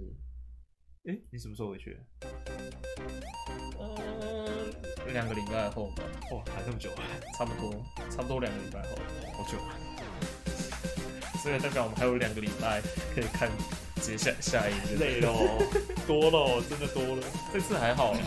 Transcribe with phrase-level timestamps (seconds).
[0.00, 0.06] 是，
[1.04, 1.98] 哎、欸，你什么时候回去？
[3.78, 6.02] 嗯，两个礼拜后吧。
[6.32, 7.04] 哇，还这么久啊？
[7.36, 8.96] 差不多，差不多两个礼拜后，
[9.34, 9.76] 好久啊。
[11.42, 12.80] 所以代表我们还有两个礼拜
[13.14, 13.50] 可以看
[13.96, 15.04] 接下下一个。
[15.04, 15.28] 累了，
[16.06, 17.22] 多了，真的多了。
[17.52, 18.20] 这次还好啦。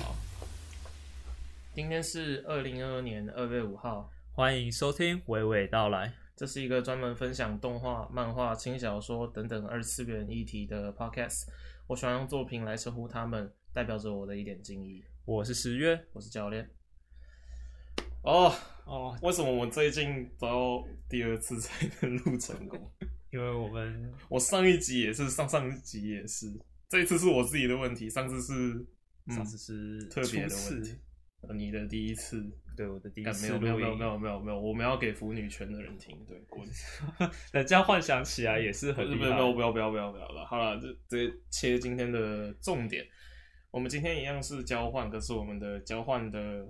[1.73, 6.13] 今天是二零二二年二月五号，欢迎收听娓娓道来。
[6.35, 11.47] 这是一个专门分享动画、漫画、轻小说等等二次元议题的 podcast。
[11.87, 15.03] 我喜欢用作品来称呼他们，代表着我的一点敬意。
[15.25, 16.67] 我是十月，我是教练。
[18.23, 18.51] 哦
[18.85, 22.91] 哦，为什么我最近都要第二次才能录成功？
[23.31, 26.51] 因为我们 我上一集也是，上上一集也是，
[26.89, 28.85] 这一次是我自己的问题，上次是、
[29.27, 30.95] 嗯、上次是特别的问题。
[31.53, 36.67] 你的第一次，对我的第一次，没有没有没有没有没有，我们要给腐女权的人听，对，滚！
[37.51, 43.05] 人家幻想起来也是很厉害，不要不要不要不要不要了，好了，这这切今天的重点，
[43.71, 46.67] 我们今天一样是交换，可是我们的交换的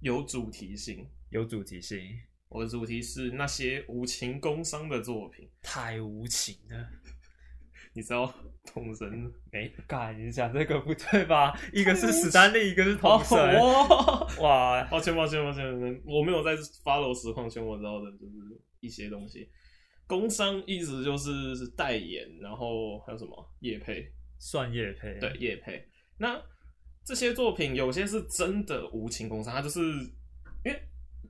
[0.00, 2.00] 有主题性，有主题性，
[2.48, 6.88] 我的主题是那些无情工伤的作品，太无情了。
[7.94, 8.32] 你知道
[8.64, 9.08] 统神
[9.50, 9.68] 没？
[9.86, 11.52] 干，你讲这个不对吧？
[11.72, 13.38] 一个是史丹利，一个是统神。
[13.58, 15.62] 哦、哇，抱歉抱歉抱歉，
[16.04, 19.48] 我没有在 follow 实况圈，我知道的就是一些东西。
[20.06, 24.06] 工商一直就是是代言，然后还有什么叶配？
[24.38, 25.18] 算叶配？
[25.18, 25.86] 对，叶配。
[26.18, 26.40] 那
[27.04, 29.80] 这些作品有些是真的无情工商，他就是
[30.64, 30.82] 因为。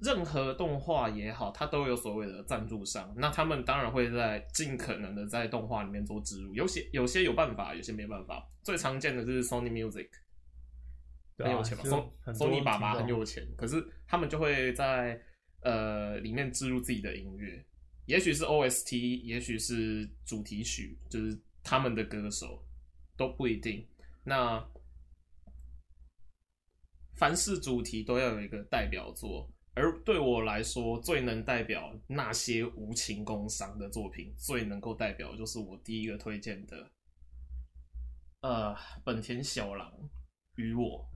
[0.03, 6.53] 任何动画也好，它都有所谓的赞助商，那他们当然会在尽可能的在动画里面做植入。
[6.53, 8.45] 有些有些有办法，有些没办法。
[8.65, 10.09] 最常见的就是 Sony Music，
[11.39, 11.85] 很有钱嘛
[12.33, 15.21] ，Sony 爸爸很有钱，可是他们就会在
[15.61, 17.65] 呃里面植入自己的音乐，
[18.07, 22.65] 也许是 OST，也许是主题曲，就是他们的歌手
[23.17, 23.87] 都不一定。
[24.25, 24.65] 那
[27.15, 29.49] 凡是主题都要有一个代表作。
[29.75, 36.91] 而对我来说，最能代表那些无情工伤的作品，最能够代表就是我第一个推荐的，
[38.43, 39.91] 呃，本田小狼
[40.57, 41.09] 与我。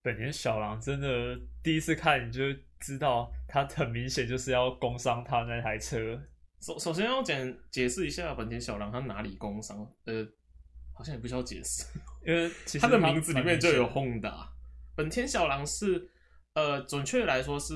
[0.00, 2.40] 本田小狼真的第一次看你就
[2.80, 6.18] 知道，他很明显就是要工伤他那台车。
[6.62, 10.26] 首首先要简解释一下本田小狼他哪里工伤，呃，
[10.94, 11.84] 好像也不需要解释，
[12.26, 14.48] 因为其实他，他的名字里面就有 Honda。
[14.96, 16.08] 本田小狼是。
[16.54, 17.74] 呃，准确来说是，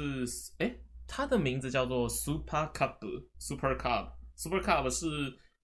[0.58, 5.06] 哎、欸，它的名字叫做 Super Cub，Super Cub，Super Cub 是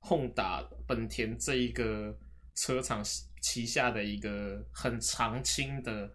[0.00, 2.19] Honda 本田这一个
[2.56, 3.00] 车厂
[3.41, 6.10] 旗下的一个很常青的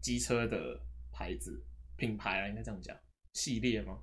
[0.00, 0.80] 机车的
[1.12, 1.60] 牌子
[1.96, 2.96] 品牌啊，应该这样讲，
[3.32, 3.98] 系列吗？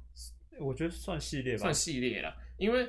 [0.60, 2.36] 我觉得算系列吧，算系列啦。
[2.58, 2.86] 因为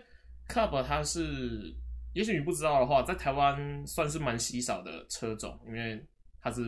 [0.48, 1.72] Cub 它是，
[2.14, 6.04] 也许你不知道的话，在台湾算是蛮稀少的车种，因为
[6.41, 6.62] 它是。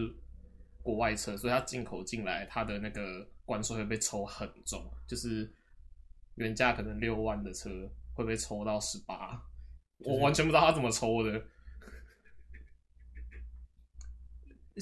[0.86, 5.52] 国外车，所以它进口进来，它的那个关税会被抽很重，就是
[6.36, 7.68] 原价可能六万的车
[8.14, 9.42] 会被抽到十八，
[9.98, 11.44] 我完全不知道他怎么抽的。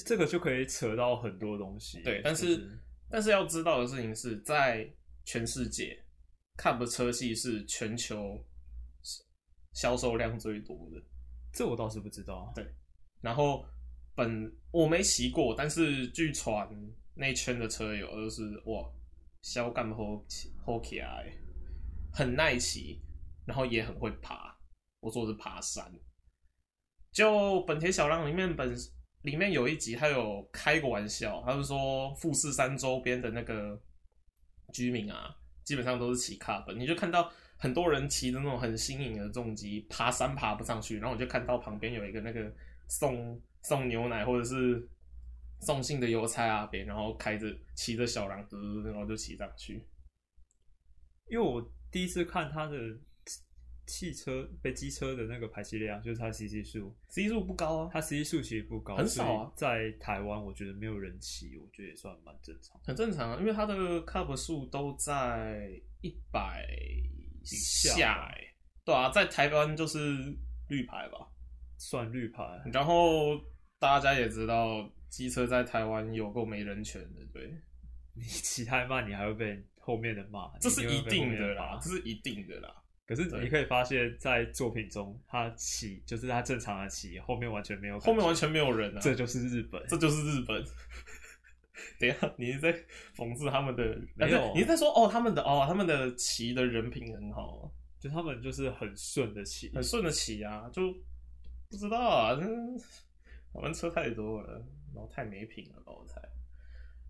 [0.05, 2.03] 这个就可以扯到很多东西。
[2.03, 2.79] 对，但是、就是、
[3.09, 4.87] 但是要知道的事情是在
[5.23, 5.99] 全世界
[6.55, 8.45] ，Cup 车系是全球
[9.73, 11.01] 销售量最多的，
[11.51, 12.53] 这我倒是不知道。
[12.53, 12.63] 对，
[13.21, 13.65] 然后。
[14.15, 16.69] 本我没骑过，但是据传
[17.13, 18.89] 那圈的车友都是哇，
[19.41, 20.25] 小干好
[20.65, 21.31] 好骑来，
[22.13, 23.01] 很耐骑，
[23.45, 24.57] 然后也很会爬。
[25.01, 25.93] 我说是爬山。
[27.11, 28.73] 就本田小狼里面本
[29.23, 33.77] 里面有一集，他有开过玩笑，他就说富士山周边的那个
[34.73, 42.49] 居民啊，基本上都是骑 Cub，你就看到很多人骑着那种很新颖的重机爬山爬不上去，然后我就看到旁边有一个那个
[42.87, 43.37] 送。
[43.67, 44.87] 送牛奶或者是
[45.59, 48.37] 送信的邮差阿伯，然后开着骑着小狼，
[48.83, 49.81] 然后就骑上去。
[51.27, 52.77] 因为我第一次看他的
[53.87, 59.51] 汽车、被机车的那个排气量，就是它 CC 数，CC 数不高啊，它 CC 数其实不高，很少啊。
[59.55, 63.37] 在台湾，我觉得没有人骑，我觉得也算蛮正常，很正常啊。
[63.39, 63.73] 因为它的
[64.05, 65.71] cup 数都在
[66.01, 66.63] 一百
[67.41, 68.53] 以下，哎，
[68.83, 69.97] 对啊，在台湾就是
[70.67, 71.27] 绿牌吧，
[71.79, 73.41] 算绿牌，然后。
[73.85, 77.53] 大家也知道，机车在台湾有够没人权的，对。
[78.13, 82.73] 你骑太慢，你还会被后面的骂， 这是一定的啦，这是一定的啦。
[83.05, 88.99] 可是你可以发现，在作品中，他骑就是他正常的骑，后面完全没有，后面完全没有人啊。
[88.99, 90.63] 这就是日本，这就是日本。
[91.99, 92.73] 等一下，你是在
[93.15, 93.83] 讽刺他们的？
[94.15, 97.71] 没有，你是在说哦，他们的哦，他们的骑的人品很好。
[97.99, 100.93] 就他们就是很顺的骑，很顺的骑啊，就
[101.69, 102.37] 不知道啊，
[103.55, 104.53] 我们车太多了，
[104.93, 106.21] 然后太没品了吧，我猜。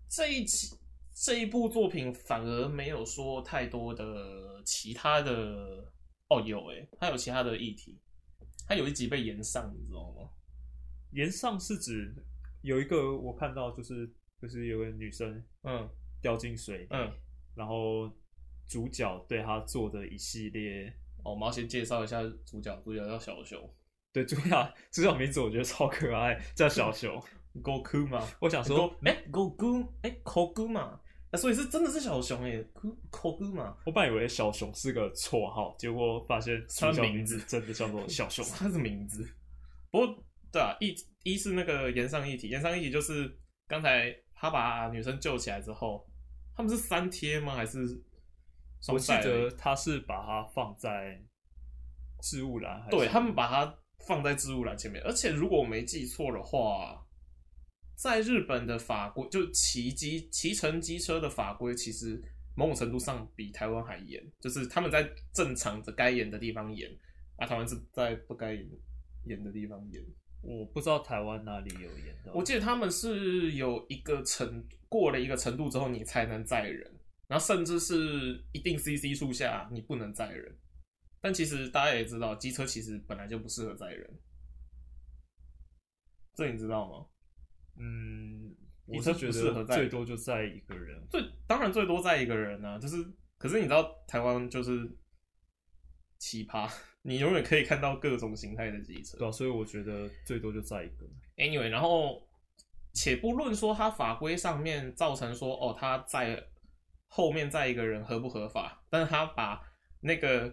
[0.08, 0.76] 这一集
[1.12, 5.92] 这一部作品反而没有说太多的其他的，
[6.28, 7.98] 哦有诶、欸，它有其他的议题，
[8.68, 10.30] 它有一集被延上，你知道吗？
[11.10, 12.14] 延上是指
[12.62, 14.08] 有一个我看到就是
[14.40, 15.90] 就是有个女生嗯
[16.22, 17.12] 掉进水嗯，
[17.56, 18.10] 然后。
[18.68, 23.62] 主角对她做的一系列，哦，我们要先介绍一下主角，主角叫小熊。
[24.16, 27.22] 对，主角主角名字我觉得超可爱，叫小熊。
[27.62, 30.98] Goku 嘛，我想说，哎，Goku，哎，Kogu 嘛，
[31.30, 32.64] 那所以是真的是小熊哎
[33.10, 33.76] ，Kogu 嘛。
[33.84, 39.28] 我本来以为小熊是个绰号，结果发现他的名字真的叫做小 熊，他的名字。
[39.90, 46.06] 不过，对啊，一一是那个岩上一体，岩上一体就是刚才他把女生救起来之后，
[46.54, 47.54] 他们是三贴吗？
[47.54, 48.02] 还是？
[48.88, 51.18] 我记得他是把它放在
[52.22, 53.74] 置物栏，对，他们把它
[54.06, 55.02] 放在置物栏前面。
[55.04, 57.04] 而且如果我没记错的话，
[57.96, 62.22] 在日本的法规，就骑机骑乘机车的法规，其实
[62.54, 64.22] 某种程度上比台湾还严。
[64.40, 66.90] 就是他们在正常的该严的地方严，
[67.36, 68.68] 啊，台湾是在不该严
[69.24, 70.02] 严的地方严。
[70.42, 72.14] 我不知道台湾哪里有严。
[72.32, 76.88] 我记得他们是有一个程过了一个程度之后，你才能载人。
[77.26, 80.56] 然后甚至是一定 CC 数下，你不能载人。
[81.20, 84.18] 但其实大家也知道，机车其实本来就不适合载人。
[86.34, 87.06] 这你知道吗？
[87.78, 88.54] 嗯，
[88.86, 91.06] 我是觉得最多就载一个人。
[91.10, 92.96] 最当然最多载一个人啊，就是
[93.38, 94.88] 可是你知道台湾就是
[96.18, 96.70] 奇葩，
[97.02, 99.18] 你永远可以看到各种形态的机车。
[99.18, 101.06] 对啊，所以我觉得最多就载一个。
[101.36, 102.28] Anyway，然后
[102.92, 106.42] 且不论说它法规上面造成说哦，它载。
[107.08, 108.84] 后面载一个人合不合法？
[108.90, 109.62] 但是他把
[110.00, 110.52] 那个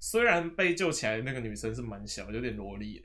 [0.00, 3.04] 虽然被救起来的那个女生是蛮小，有点萝莉，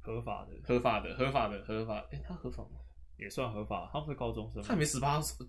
[0.00, 1.98] 合法的，合法的，合法的，合法。
[2.12, 2.78] 哎、欸，他合法吗？
[3.18, 5.46] 也算合法，她不是高中生，他还没十八岁。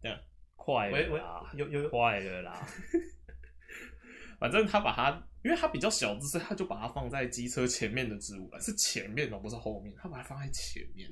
[0.00, 0.18] 这样
[0.54, 2.66] 快了啦，有有快了啦。
[4.38, 5.10] 反正他把他，
[5.42, 9.94] 因为他比较小，所以他就把它放在机车前面的置物栏，是前面的，不是后面。
[9.96, 11.10] 他把它放在前面。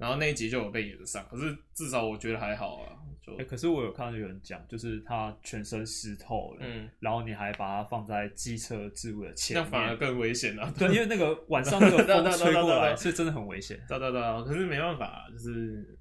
[0.00, 2.96] 然后那一集就有被炎上，可是至少我觉得还好啊。
[3.22, 10.72] 就、欸、可是我有看到有人讲，就是他全身湿透了，嗯，然后你还把它放在机车置物的前面，那反而更危险啊。
[10.78, 13.78] 对，因为那个晚上那个风吹过来，是真的很危险。
[13.86, 15.98] 对对对，可是没办法，就是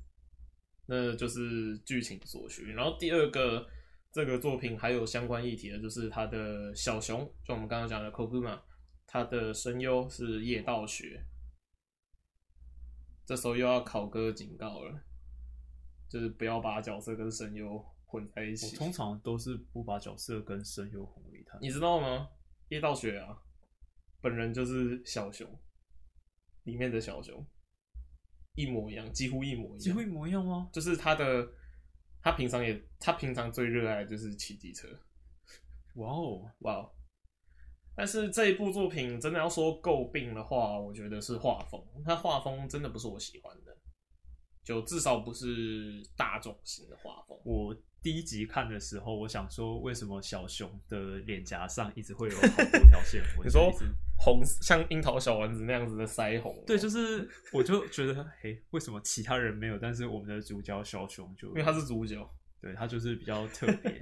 [0.88, 2.72] 那就是剧情所需。
[2.72, 3.68] 然后第二个
[4.14, 8.58] 这个作品还有相关议题的，就是他的小熊，就我们刚刚讲的 Koguma，
[9.06, 11.22] 他的声优是叶道学。
[13.30, 15.04] 这时候又要考哥警告了，
[16.10, 17.78] 就是不要把角色跟声优
[18.08, 18.76] 混在一起。
[18.76, 21.62] 我通常都是不把角色跟声优混为一谈。
[21.62, 22.28] 你知道吗？
[22.70, 23.38] 叶道学啊，
[24.20, 25.48] 本人就是小熊
[26.64, 27.46] 里面的小熊，
[28.56, 29.78] 一模一样，几乎一模一样。
[29.78, 30.68] 几乎一模一样吗？
[30.74, 31.48] 就是他的，
[32.24, 34.88] 他平常也，他平常最热爱的就是骑机车。
[35.98, 36.92] 哇哦，哇哦！
[38.00, 41.84] 但是这一部作品真的要说诟病的话，我觉得是画风。
[42.06, 43.76] 它画风真的不是我喜欢的，
[44.64, 47.38] 就至少不是大众型的画风。
[47.44, 52.42] 我第一集看的时候，我想说，为什么小熊的脸颊上一直会有好
[52.72, 53.22] 多条线？
[53.44, 53.70] 你说
[54.18, 56.56] 红像樱桃小丸子那样子的腮红？
[56.66, 59.78] 对，就是我就觉得，嘿，为什么其他人没有？
[59.78, 62.26] 但是我们的主角小熊就因为他是主角，
[62.62, 64.02] 对，他就是比较特别。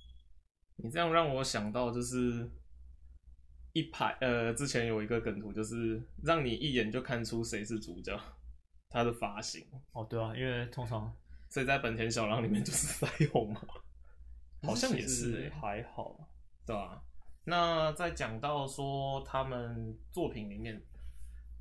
[0.76, 2.46] 你这样让我想到就是。
[3.76, 8.18] 一排呃，之前有一个梗图，就是让你一眼就看出谁是主角，
[8.88, 9.62] 他的发型。
[9.92, 11.14] 哦，对啊，因为通常
[11.50, 13.60] 所以在本田小狼里面就是 腮红嘛，
[14.62, 16.18] 好像也是、欸、还好，
[16.64, 17.02] 对吧、啊？
[17.44, 20.82] 那再讲到说他们作品里面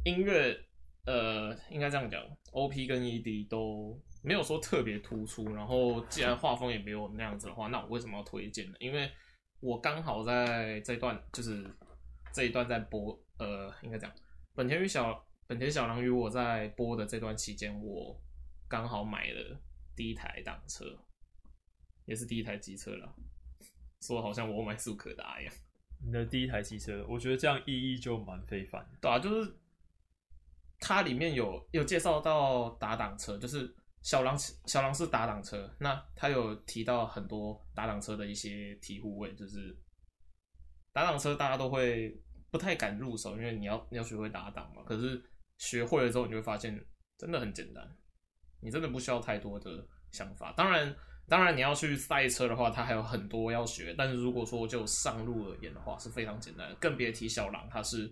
[0.05, 0.57] 音乐，
[1.05, 5.53] 呃，应该这样讲，OP 跟 ED 都没有说特别突出。
[5.53, 8.77] 然后既然画风也没有那样子的话，那我为什么要推荐呢？
[8.79, 9.11] 因为
[9.59, 11.69] 我刚好在这段就是。
[12.35, 14.11] 这一段在播，呃，应该讲，
[14.53, 18.21] 本田与小本田小狼与我在播的这段期间，我
[18.67, 19.57] 刚好买了
[19.95, 20.83] 第一台挡车，
[22.03, 23.15] 也是第一台机车了，
[24.01, 25.53] 说好像我买速可达一样。
[26.05, 28.85] 你的第一台机车，我觉得这样意义就蛮非凡。
[28.99, 29.57] 对啊，就是
[30.77, 39.73] 它里面有有介绍到打挡车，就是小狼小狼是打挡车，那它有提到很多打挡车的一些体护位，就是
[40.91, 42.21] 打挡车大家都会。
[42.55, 44.81] 不太敢入手，因为你要你要学会打档嘛。
[44.83, 45.21] 可是
[45.57, 46.81] 学会了之后，你就会发现
[47.17, 47.85] 真的很简单，
[48.61, 50.53] 你真的不需要太多的想法。
[50.53, 50.95] 当然，
[51.27, 53.93] 当然你要去赛车的话，它还有很多要学。
[53.97, 56.73] 但是如果说就上路而言的话，是非常简单。
[56.79, 58.09] 更别提小狼，它是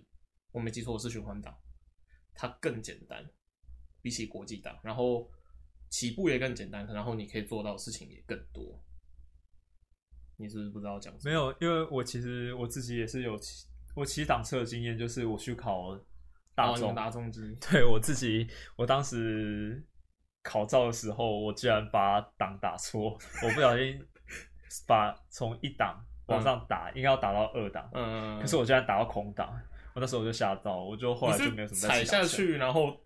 [0.52, 1.56] 我没记错是循环档，
[2.34, 3.26] 它更简单，
[4.02, 5.26] 比起国际档，然后
[5.88, 8.78] 起步也更简单，然后你可以做到的事情也更多。
[10.36, 11.30] 你是不是不知道讲什么？
[11.30, 13.38] 没有，因为我其实我自己也是有，
[13.94, 15.98] 我骑挡车的经验，就是我去考
[16.54, 19.84] 大众大众机，对我自己，我当时
[20.42, 24.04] 考照的时候，我居然把档打错，我不小心
[24.86, 29.48] 把从一档往上打，嗯、应该要打到二档，嗯，可是我居然打到空档，
[29.94, 33.00] 我那时候我就吓到，我就后来就没有什么踩下去，然后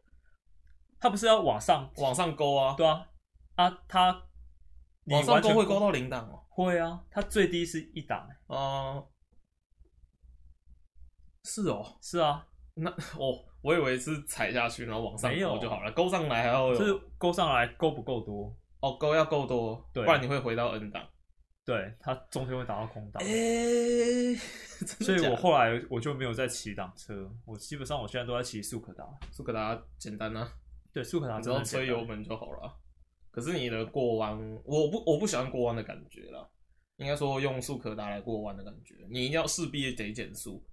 [0.99, 2.75] 他不是要往上往上勾啊？
[2.77, 3.07] 对啊，
[3.57, 4.23] 啊，他
[5.05, 6.45] 往上勾会勾到零档哦。
[6.51, 9.09] 会啊，它最低是一档哦、呃，
[11.49, 18.55] 是哦，是啊，那 哦，我以为是踩下去然后往上勾就好了，勾上来还要有，是勾上来勾不够多。
[18.81, 21.03] 哦，勾要够多，对，不然你会回到 N 档，
[21.65, 24.37] 对，它中间会打到空档，哎，
[25.01, 30.53] 所以我后来我就没有再骑档车，我基本上我现在都在骑速可达，速可达简单啊，
[30.93, 32.79] 对，速可达只要吹油门就好了。
[33.31, 36.47] 可是你的过弯，我不我不喜欢过弯的感觉啦。
[36.99, 40.65] 应该说用速可达来过弯的感觉，你一定要势必得减速。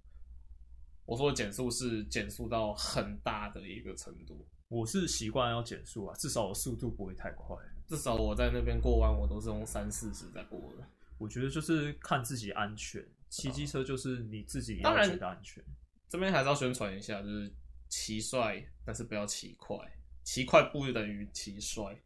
[1.06, 4.46] 我说的减速是减速到很大的一个程度。
[4.68, 7.56] 我是习惯要减速啊，至少我速度不会太快。
[7.86, 10.84] 至少我在那边过弯，我都是用三四十在过的。
[11.18, 15.64] 我觉得就是看自己安全，骑机车就是你自己要觉得安全。
[16.08, 17.54] 这边还是要宣传一下，就是
[17.88, 19.76] 骑帅，但是不要骑快，
[20.24, 21.96] 骑快不等于骑帅。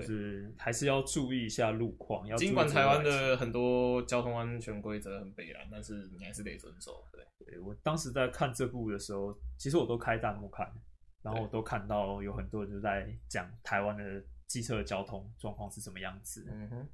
[0.00, 2.26] 就是还是要注意一下路况。
[2.36, 7.04] 尽管台湾的很多交通安全规则很北烂，但是你还是得遵守。
[7.12, 10.70] 对，对我当时在看这部的时候，其实我都开弹幕看，
[11.22, 16.46] 然后我都看到有很多人就在讲台湾的机车的交通状况是什么样子。
[16.50, 16.88] 嗯哼，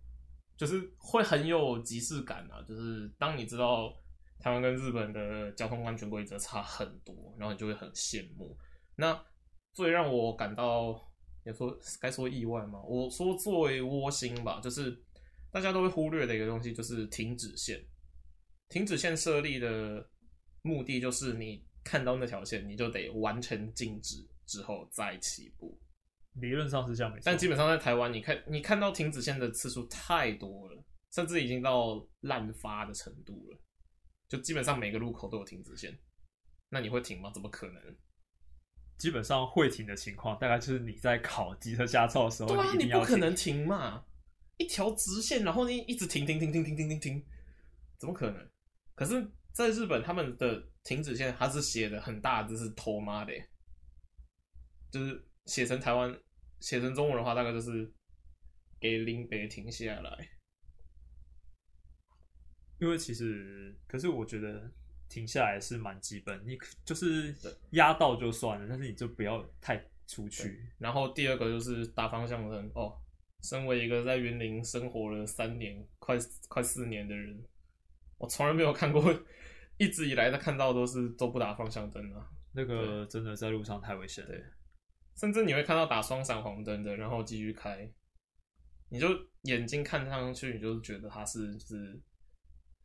[0.57, 2.63] 就是会很有即视感啊！
[2.67, 3.93] 就是当你知道
[4.39, 8.57] 台湾跟日本的交通安全规则差很多，然后你就会很羡慕。
[8.97, 9.19] 那
[9.73, 11.09] 最让我感到。
[11.45, 12.83] 也说该说意外吗？
[12.83, 14.97] 我说作为窝心吧，就是
[15.51, 17.83] 大家都会忽略的一个东西，就是停止线。
[18.69, 20.09] 停止线设立的
[20.63, 24.17] 目的就是你看到那条线，你就得完成静止
[24.47, 25.79] 之后再起步。
[26.35, 33.59] 理论上是这样，但基本上在台湾，你看你看到停止线的次数太多了，甚至已经到滥发的程度了。
[34.29, 35.99] 就基本上每个路口都有停止线，
[36.69, 37.33] 那你会停吗？
[37.35, 37.97] 怎么可能？
[39.01, 44.05] 基本上会停的情况，大概就是你在考机车驾照的时候，对啊，你，你不可能停嘛，
[44.59, 47.27] 一条直线，然后你一直停停停停停停停停，
[47.97, 48.51] 怎么可能？
[48.95, 53.33] 可是，在日本，他们的停止线它是写的很大字，是头妈的，
[54.91, 56.15] 就是写成台湾
[56.61, 57.91] 写成中文的话，大概就是
[58.79, 60.29] 给林北停下来。
[62.79, 64.71] 因为其实，可是我觉得。
[65.11, 67.35] 停下来是蛮基本，你就是
[67.73, 70.65] 压到就算了，但是你就不要太出去。
[70.79, 72.97] 然后第二个就是打方向灯哦。
[73.43, 76.17] 身为一个在云林生活了三年、快
[76.49, 77.43] 快四年的人，
[78.19, 79.03] 我从来没有看过，
[79.77, 82.31] 一直以来的看到都是都不打方向灯啊。
[82.53, 84.31] 那个真的在路上太危险了。
[84.31, 84.43] 对，
[85.17, 87.91] 甚至你会看到打双闪黄灯的，然后继续开，
[88.89, 89.09] 你就
[89.43, 92.01] 眼睛看上去，你就觉得他是就是。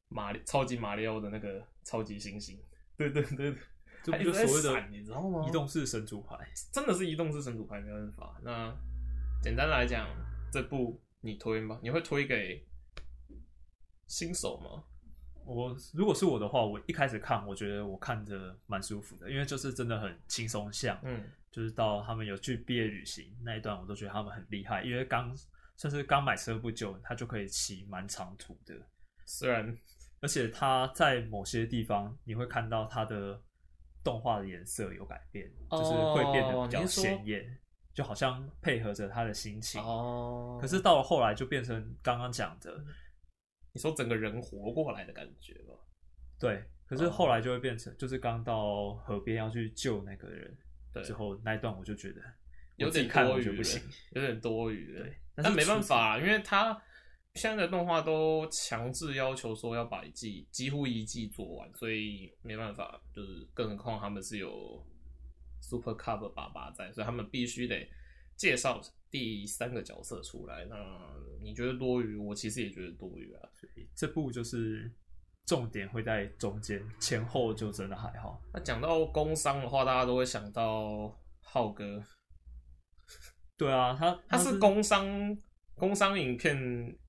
[0.07, 2.59] 马超级马里奥的那个超级星星，
[2.97, 3.55] 对对对，
[4.03, 5.47] 就一个所谓的你知道吗？
[5.47, 6.35] 移动式神主牌，
[6.73, 8.41] 真的是移动式神主牌，没办法。
[8.43, 8.75] 那
[9.39, 10.09] 简单来讲，
[10.51, 11.79] 这部你推吗？
[11.83, 12.67] 你会推给
[14.07, 14.83] 新手吗？
[15.45, 25.31] 我如果是我的话，我一开始看，我觉得我看着蛮舒服的，因为就是真的很轻松，像嗯，就是到他们有去毕业旅行那一段，我都觉得他们很厉害，因为刚
[25.77, 28.73] 算是刚买车不久，他就可以骑蛮长途的，
[29.27, 29.77] 虽然。
[30.21, 33.39] 而且它在某些地方，你会看到它的
[34.03, 37.45] 动画的颜色有改变，哦、就是会变得比较鲜艳，
[37.93, 39.81] 就好像配合着他的心情。
[39.81, 40.57] 哦。
[40.59, 42.83] 可是到了后来，就变成刚刚讲的，
[43.73, 45.73] 你说整个人活过来的感觉吧？
[46.39, 46.63] 对。
[46.87, 50.57] 可是后来就会变成，就是刚到河边要去救那个人，
[50.93, 51.03] 对。
[51.03, 52.21] 之后那一段我就觉得
[52.77, 53.81] 有点多余，不行，
[54.11, 54.95] 有点多余。
[54.97, 55.17] 对。
[55.35, 56.81] 但没办法，因为他。
[57.35, 64.81] 现在的动画都强制要求说要把一季几乎一季做完，所以没办法，就是更何况他们是有
[65.61, 67.85] Super Cup 爸爸在，所以他们必须得
[68.37, 68.79] 介绍
[69.11, 70.63] 第三个角色出来。
[70.65, 70.75] 那
[71.43, 72.15] 你觉得多余？
[72.15, 73.49] 我其实也觉得多余啊。
[73.53, 74.89] 所以这部就是
[75.45, 78.41] 重点会在中间，前后就真的还好。
[78.53, 82.01] 那讲到工伤的话，大家都会想到浩哥。
[83.57, 85.37] 对啊，他他是工商。
[85.75, 86.57] 工商影片，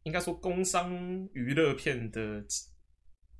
[0.02, 0.92] 应该说工商
[1.32, 2.44] 娱乐片的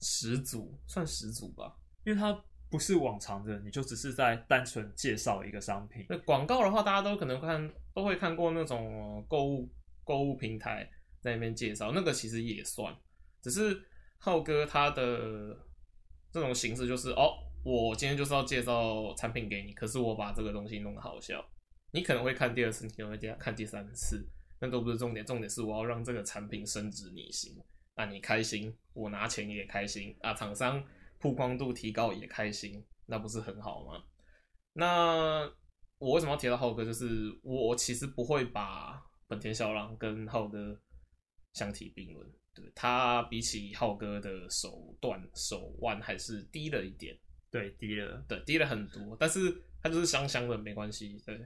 [0.01, 2.33] 始祖，算始祖吧，因为它
[2.71, 6.07] 不是往常的，你就只是在单纯介绍一个商品。
[6.09, 9.69] 那广告的话，大家都可能看，都会看过那种购物
[10.05, 10.89] 购物平台
[11.21, 12.95] 在那边介绍，那个其实也算，
[13.43, 13.83] 只是
[14.19, 15.57] 浩哥他的
[16.33, 17.43] 这种形式就是哦。
[17.65, 21.45] 我今天就是要介绍产品给你，可是我把这个东西弄得好笑，
[21.91, 24.25] 你可能会看第二次，你可能会看第三次，
[24.61, 27.57] 那都不是重点，重点是我要让这个产品升值你心，
[27.95, 30.83] 那你开心，我拿钱也开心啊，厂商
[31.19, 34.05] 曝光度提高也开心，那不是很好吗？
[34.73, 35.51] 那
[35.99, 36.85] 我为什么要提到浩哥？
[36.85, 40.79] 就是我其实不会把本田小狼跟浩哥
[41.55, 47.19] 相提并论，对，他比起浩哥的手段手腕还是低了一点。
[47.49, 51.17] 对，低了，对，低了很多，但是他就是香香的，没关系。
[51.25, 51.41] 对，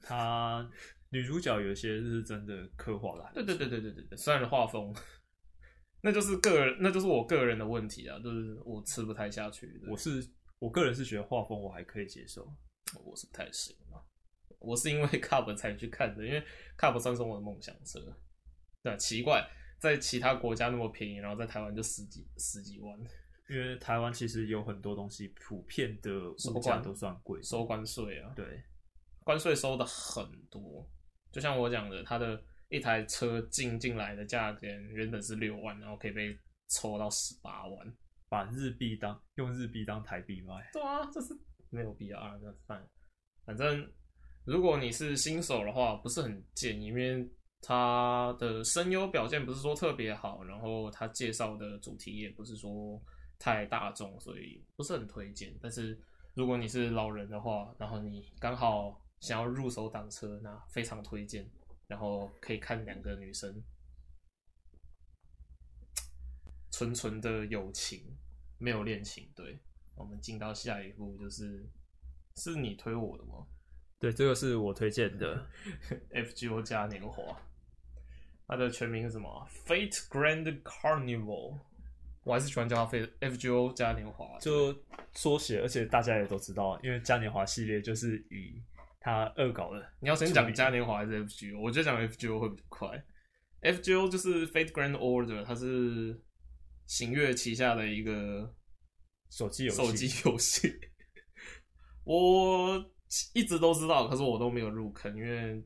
[0.00, 0.66] 它
[1.10, 4.94] 女主角有些是真的刻画了，对对对对对对对，虽然画风，
[6.02, 9.80] 那就是个人，那就是我个人的问题啊，就是我吃不太下去。
[9.88, 10.26] 我是
[10.58, 12.44] 我个人是觉得画风我还可以接受，
[13.04, 14.02] 我是不太行啊。
[14.58, 16.42] 我是因为 Cup 才去看的，因为
[16.78, 18.00] Cup 算是我的梦想车。
[18.82, 19.48] 对，奇怪，
[19.78, 22.98] 在其他国家那么便宜，然后在台湾就十几十几万。
[23.48, 28.64] 因为台湾其实有很多东西，普遍的物价都算贵，收关税啊，对，
[29.22, 30.88] 关税收的很多。
[31.36, 36.34] 就像我讲的，它的一台车进进来的价钱原本是六万，然后可以被
[36.70, 37.94] 抽到十八万，
[38.30, 40.54] 把日币当用日币当台币卖。
[40.72, 41.38] 对啊，这是
[41.68, 42.82] 没有必要啊，那算。
[43.44, 43.86] 反正
[44.46, 52.98] 如果你是新手的话，不是很建议，因为他的声优表现不是说特别好，然后他介绍的主题也不是说。
[53.38, 55.54] 太大众，所以不是很推荐。
[55.60, 55.94] 但是
[56.32, 61.48] 如果你是老人的话，然后你刚好想要入手挡车，那非常推荐。
[61.88, 63.62] 然后可以看两个女生
[66.72, 68.16] 纯纯的友情，
[68.58, 69.30] 没有恋情。
[69.36, 69.58] 对，
[69.94, 71.64] 我们进到下一步，就是
[72.36, 73.46] 是你推我的吗？
[73.98, 75.46] 对，这个是我推荐的
[76.10, 77.40] FGO 嘉年华。
[78.48, 81.58] 它的全名是什么？Fate Grand Carnival。
[82.24, 84.76] 我还是喜欢叫它 F F G O 嘉年华，就
[85.12, 88.60] 缩写，而且大家也都知道，因为嘉年华系列就是以
[89.06, 89.88] 它恶搞的。
[90.00, 91.60] 你要先讲嘉年华还是 FGO？
[91.60, 93.04] 我觉得讲 FGO 会比较快。
[93.62, 96.20] FGO 就是 Fate Grand Order，它是
[96.86, 98.52] 行月旗下的一个
[99.30, 100.74] 手机游戏手机游戏。
[102.02, 102.84] 我
[103.32, 105.62] 一直都知道，可是我都没有入坑，因为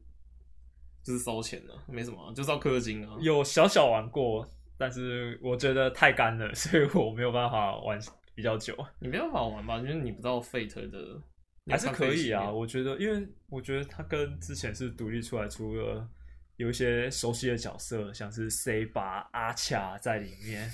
[1.02, 3.16] 就是烧钱了，没什么，就是要氪金啊。
[3.22, 4.46] 有小小玩过。
[4.76, 7.98] 但是我觉得太干了，所以我没有办法玩
[8.34, 8.76] 比较久。
[8.98, 9.78] 你没有办法玩吧？
[9.78, 11.22] 因为你不知道 Fate 的
[11.70, 12.50] 还是可以啊。
[12.50, 16.08] 我觉得，因为我觉得它跟之前是独立出来，除了
[16.56, 20.70] 有一些熟悉的角色，像是 Saber、阿卡在里面。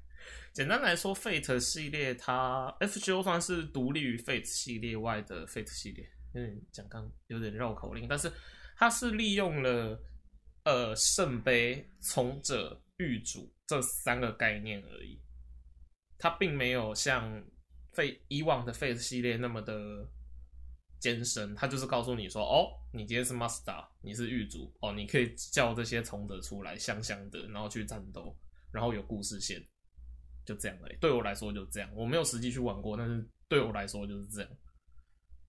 [0.52, 6.08] 简单来说，Fate 系列它 FGO 算是独立于 Fate 系列外的 Fate 系列。
[6.32, 8.32] 有点讲刚有点绕口令，但是
[8.76, 10.00] 它是利用了
[10.64, 12.82] 呃圣杯从者。
[12.98, 15.20] 狱主这三个概念而已，
[16.16, 17.44] 它并没有像
[17.92, 20.08] 费以往的 Fate 系列那么的
[20.98, 21.54] 艰深。
[21.54, 28.36] 它就是告诉你说：“哦，你今天是 Master，你是狱主哦，你可以叫这些从者出来，香香的，然后去战斗，
[28.72, 29.62] 然后有故事线，
[30.44, 30.96] 就这样而已。
[31.00, 34.50] 对我来说就这样，我没有实际去玩过，但是对我来说就是这样。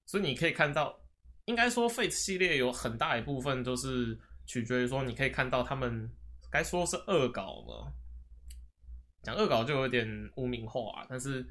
[0.05, 0.97] 所以你可以看到，
[1.45, 6.09] 应该说 Fate 系列有很大一部分都是取决于说，你可以看到他们。
[6.49, 7.91] 该说是恶搞吗？
[9.21, 10.07] 讲恶搞就有点
[10.37, 11.45] 污名化，但是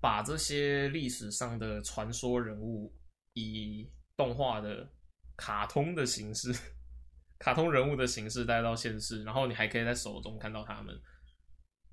[0.00, 2.92] 把这些历史上的传说人物
[3.40, 4.88] 以动画的
[5.36, 6.52] 卡通的形式、
[7.38, 10.94] 卡通人物的形式带到现实，然后你还可以在手中看到他们，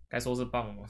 [0.09, 0.83] 该说是棒吗？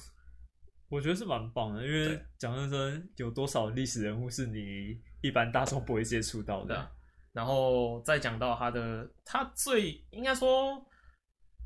[0.89, 6.91] 我觉得是蛮棒的，因为讲真真，有多少历史人物是你一般大众不会接触到的？
[7.33, 10.83] 然后再讲到他的，他最应该说。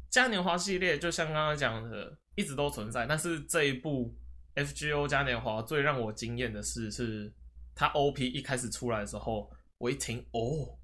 [0.09, 3.05] 嘉年华系列就像刚刚讲的，一直都存在。
[3.05, 4.13] 但是这一部
[4.55, 7.33] FGO 嘉年华最让我惊艳的是，是
[7.81, 10.77] 他 OP 一开始出来的时候，我一听哦，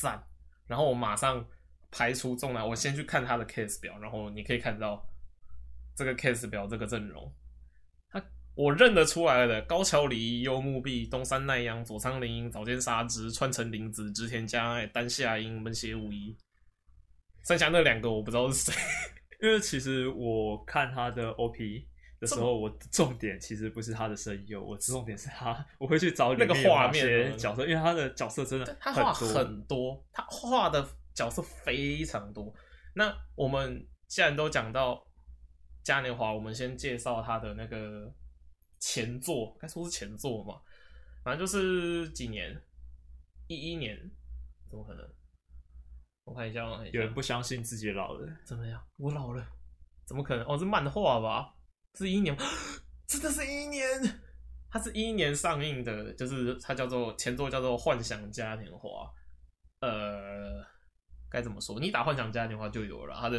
[0.00, 0.20] 赞，
[0.66, 1.46] 然后我马上
[1.92, 5.08] 排除重来，我先去看他的 case 表，然后你可以看到
[5.96, 7.32] 这个 case 表这个阵容，
[8.08, 8.20] 他
[8.56, 16.36] 我认得出来的高桥李依、柚木碧、东山奈央、佐仓绫音、早见沙织、川城绫子、织田佳爱、丹下英、门脇武一。
[17.46, 18.74] 剩下那两个我不知道是谁，
[19.40, 21.86] 因为其实我看他的 OP
[22.24, 32.52] 的时候，我重点其实不是他的声优，我重点是他，我会去找那个画面角色，因为他的角色真的他画很多，他画的角色非常多。
[32.94, 35.06] 那我们既然都讲到
[35.82, 38.12] 嘉年华，我们先介绍他的那个
[38.80, 40.60] 前作，该说是前作嘛，
[41.22, 42.60] 反正就是几年，
[43.46, 43.96] 一一年，
[44.70, 45.08] 怎么可能？
[46.24, 48.82] 我看一下，有人不相信自己老了，怎么样？
[48.96, 49.46] 我老了？
[50.06, 50.44] 怎么可能？
[50.46, 51.53] 哦，是漫画吧？
[51.94, 52.36] 是一年，
[53.06, 54.20] 真的是一年？
[54.70, 58.88] 它是一年上映的，就是它叫做前作叫做《幻想嘉年华》。
[59.80, 60.64] 呃，
[61.30, 61.78] 该怎么说？
[61.78, 63.38] 你打《幻想嘉年华》就有了，它的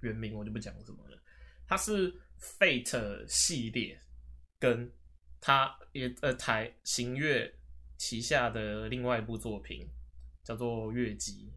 [0.00, 1.22] 原名我就不讲什么了。
[1.68, 4.00] 它是 Fate 系列，
[4.58, 4.90] 跟
[5.40, 7.54] 它也呃台星月
[7.96, 9.88] 旗下的另外一部作品
[10.42, 11.52] 叫做《月姬》。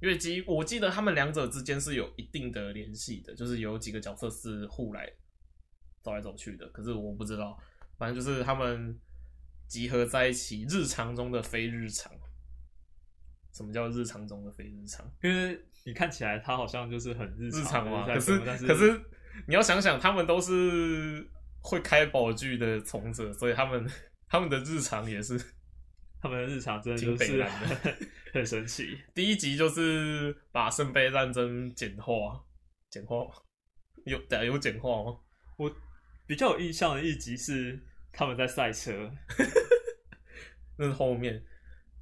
[0.00, 5.10] 月姬，我记得他们两者之间是有一定的联系的，就是有几个角色是互来
[6.06, 6.68] 走来走去的。
[6.68, 7.58] 可是我不知道，
[7.98, 8.96] 反正就是他们
[9.66, 12.12] 集合在一起，日常中的非日常。
[13.52, 15.04] 什么叫日常中的非日常？
[15.20, 18.06] 因为你看起来他好像就是很日常，嘛。
[18.06, 19.02] 可是可是
[19.48, 23.84] 你要想想，他们都是会开宝具的从者，所以他们
[24.28, 25.40] 他们的日常也是。
[26.18, 27.44] 他们的日常真的就是
[28.32, 28.98] 很神奇。
[29.14, 32.42] 第一集就是把圣杯战争简化，
[32.90, 33.26] 简化
[34.06, 35.16] 有对有简化吗？
[35.56, 35.70] 我
[36.26, 37.80] 比较有印象的一集是
[38.12, 39.10] 他们在赛车，
[40.76, 41.42] 那是后面。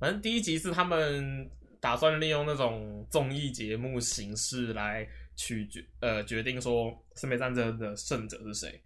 [0.01, 5.07] 反正第一集是他们打算利用那种综艺节目形式来
[5.37, 8.83] 取决呃决定说圣杯战争的胜者是谁，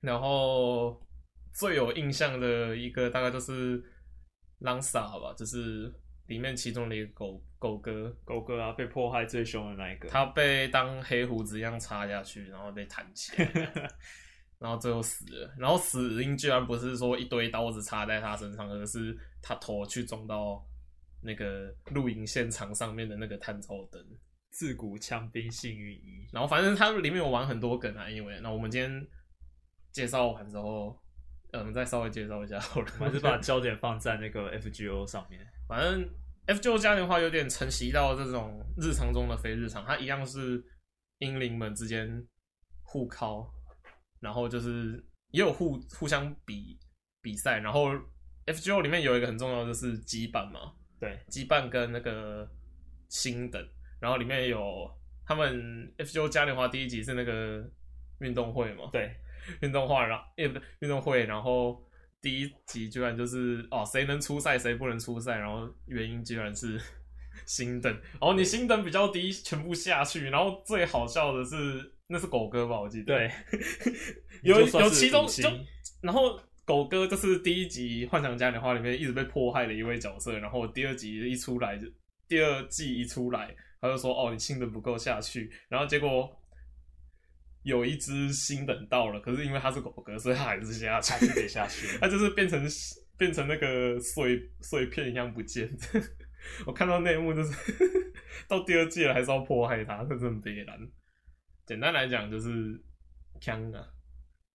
[0.00, 1.06] 然后。
[1.54, 3.82] 最有印象的一个大概就是
[4.58, 5.92] 朗萨吧，就是
[6.28, 13.90] 里面其中的一个狗狗哥，狗哥啊，被迫害最凶的那一个，他被当黑胡子一样插下去，然后被弹起来，
[14.58, 15.54] 然后最后死了。
[15.58, 20.64] 然后死因居然不是说一堆刀子插在他身上，而是他头去撞到
[21.22, 24.00] 那个录影现场上面的那个探照灯。
[24.50, 29.06] 自古枪兵幸运一，然后反正他里面有玩很多梗啊，因为那我们今天
[29.90, 30.98] 介绍完之后。
[31.50, 35.40] 嗯，我们再稍微介绍一下好了，我还是把焦点放在那个 FGO 上面。
[35.68, 36.08] 反正
[36.46, 40.64] FGO 嘉年华有点承袭到这种日常中的非日常，它一样是
[41.18, 42.26] 英灵们之间
[42.82, 43.48] 互靠，
[44.20, 46.78] 然后就是也有互互相比
[47.20, 47.58] 比赛。
[47.58, 47.90] 然后
[48.46, 52.50] FGO 里面有一个很重要的就是羁绊嘛，对，羁绊跟那个
[53.08, 53.62] 星等，
[54.00, 54.90] 然后里面有
[55.26, 57.62] 他们 FGO 嘉年华第一集是那个
[58.20, 59.14] 运动会嘛，对。
[59.62, 61.82] 运动会，然后也不对，运动会，然后
[62.20, 66.80] 第一集居然就是哦，谁能出赛，谁不能出赛，然后原因居然是
[67.46, 73.30] 星等，哦，你星等比较低，全部下去，然后最好笑的是那是狗哥吧，我记得，对，
[74.42, 75.48] 有有其中就，
[76.00, 81.86] 然后狗哥就是第一集幻想嘉年华里面一直被迫害的一位角色，然后第二集一出来就
[82.26, 86.34] 第二季一出来，他就说哦，你星等不够下去，然后结果。
[87.62, 91.86] 有一只新等到了，可是因为它是狗哥，所以它还是下去，得下去。
[92.00, 92.66] 它就是变成
[93.16, 95.68] 变成那个碎碎片一样不见。
[96.64, 97.52] 我看到那一幕就是
[98.48, 100.90] 到第二季了，还是要迫害它，这真的悲凉。
[101.66, 102.80] 简单来讲就是
[103.40, 103.84] 枪啊，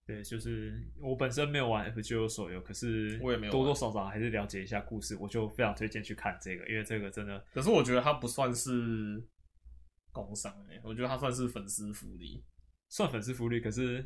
[0.07, 7.45] 对，就是我本身没有玩 FGO 手游，可是我也没有，多多少少还是了解一下故事，我就非常推荐去看这个，因为这个真的。
[7.53, 9.23] 可是我觉得它不算是
[10.11, 12.43] 工商诶，我觉得它算是粉丝福利。
[12.93, 14.05] 算粉丝福利，可是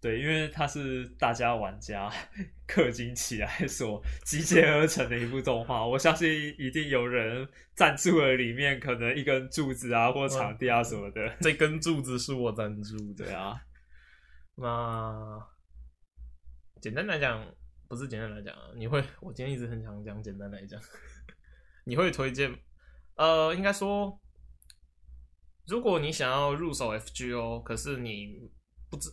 [0.00, 2.08] 对，因为它是大家玩家
[2.68, 11.36] 氪金起来所集结而成的一部动画，我相信一定有人赞助了里面可能一根柱子啊，或场地啊什么的。
[11.40, 13.60] 这根柱子是我赞助的 啊。
[14.54, 15.44] 那
[16.80, 17.44] 简单来讲，
[17.88, 20.80] 不是简单来讲啊，你会，我今天一直很想讲简单来讲，
[21.84, 22.56] 你会推荐？
[23.16, 24.21] 呃，应该说。
[25.66, 28.50] 如果你想要入手 FGO，可是你
[28.90, 29.10] 不知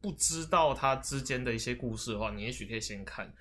[0.00, 3.32] 不知道它之间的一些故事的话，你也许可以先看，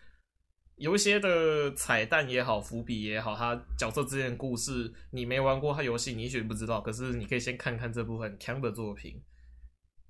[0.75, 6.81] 有一些的彩蛋也好，伏笔也好，它角色之间的故事你没玩过它游戏，你也许不知道。
[6.81, 9.23] 可是你可以先看看这部分强的作品，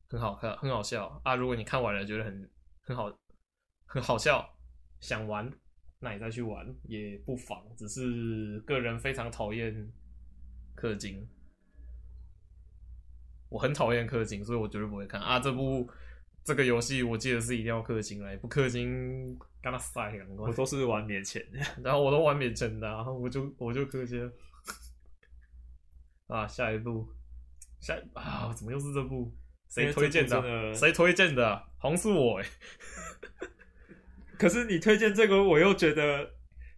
[0.10, 1.36] 很好看，很好笑啊！
[1.36, 2.52] 如果你看完了觉得很
[2.82, 3.16] 很好，
[3.86, 4.58] 很好笑，
[5.00, 5.50] 想玩，
[6.00, 7.64] 那你再去玩也不妨。
[7.78, 9.94] 只是个人非常讨厌
[10.76, 11.30] 氪金。
[13.52, 15.38] 我很讨厌氪金，所以我绝对不会看啊！
[15.38, 15.86] 这部
[16.46, 20.14] 这个游戏我记得是一定要氪金来，不氪金干他塞！
[20.38, 21.46] 我都是玩免钱，
[21.84, 24.32] 然后我都玩免钱的，然后我就我就氪金
[26.28, 26.48] 啊！
[26.48, 27.06] 下一部，
[27.82, 28.54] 下啊！
[28.56, 29.36] 怎么又是这部？
[29.68, 30.74] 谁推荐的？
[30.74, 31.62] 谁推荐的？
[31.78, 32.46] 好像是我哎！
[34.40, 36.32] 可是你推荐这个，我又觉得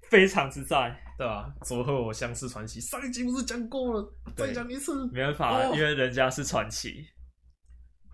[0.09, 0.99] 非常之赞。
[1.17, 1.53] 对吧？
[1.63, 7.05] 佐贺我相是传奇，上一集不是讲过了，再讲一次，没办法，哦、因为人家是传奇。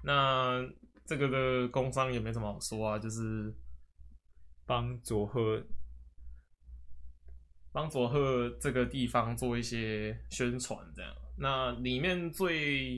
[0.03, 0.61] 那
[1.05, 3.53] 这个的工商也没什么好说啊，就是
[4.65, 5.63] 帮佐贺，
[7.71, 11.13] 帮佐贺这个地方做一些宣传，这样。
[11.37, 12.97] 那里面最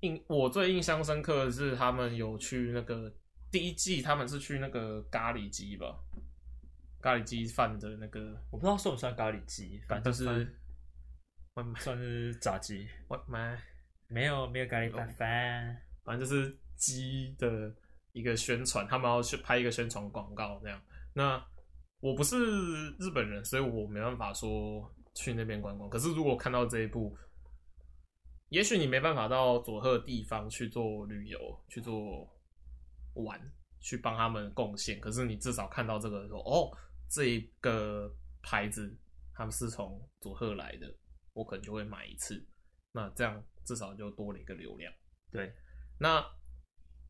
[0.00, 3.12] 印我最印象深刻的是，他们有去那个
[3.50, 5.98] 第一季，他们是去那个咖喱鸡吧。
[7.04, 10.56] 咖喱鸡饭的那个，我不知道算不算咖喱鸡，反正就是
[11.76, 12.88] 算是炸鸡。
[13.08, 13.62] 外卖
[14.08, 17.70] 没有没有咖喱饭，反正就是鸡的
[18.12, 20.80] 一个宣传，他们要去拍一个宣传广告这样。
[21.12, 21.46] 那
[22.00, 22.38] 我不是
[22.92, 25.90] 日本人，所以我没办法说去那边观光。
[25.90, 27.14] 可是如果看到这一部，
[28.48, 31.38] 也许你没办法到佐贺地方去做旅游，
[31.68, 32.26] 去做
[33.12, 33.38] 玩，
[33.80, 34.98] 去帮他们贡献。
[35.00, 36.74] 可是你至少看到这个说哦。
[37.08, 38.96] 这一个牌子
[39.32, 40.94] 他们是从佐贺来的，
[41.32, 42.44] 我可能就会买一次。
[42.92, 44.92] 那这样至少就多了一个流量。
[45.30, 45.52] 对，
[45.98, 46.24] 那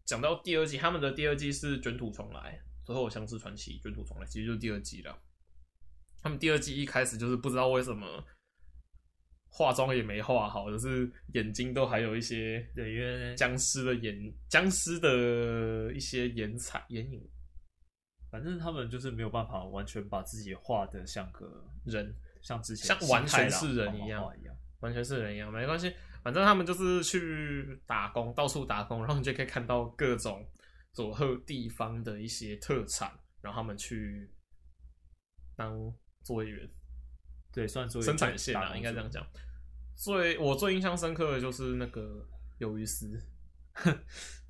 [0.07, 5.19] 讲到第二季，他们的第二季是卷土重来，佐贺偶像是传奇，卷土重来，其实就是第二季了。
[6.23, 8.25] 他们第二季一开始就是不知道为什么
[9.49, 17.31] 化妆也没化好，就是眼睛都还有一些对，因为僵尸的眼，僵尸的一些眼彩眼影。
[18.35, 24.29] 反正他们就是没有办法完全把自己画的像个人，像之前像完全是人一样，
[24.81, 25.95] 完全是人一样，没关系。
[26.21, 30.45] 反正他们就是去打工，到处打工，然后你就可以看到各种
[30.93, 33.09] 佐贺地方的一些特产，
[33.41, 34.29] 然后他们去
[35.55, 35.73] 当
[36.25, 36.69] 作业员，
[37.53, 39.25] 对，算作业生产线啊，应该这样讲。
[39.93, 43.17] 最我最印象深刻的就是那个鱿鱼丝。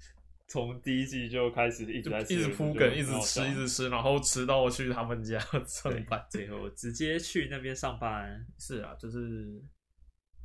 [0.55, 5.37] 从第一季就开始一直在一直铺梗，一直吃，一直吃，然后吃到去他们家
[5.67, 8.47] 上班，最后直接去那边上班。
[8.57, 9.61] 是啊，就是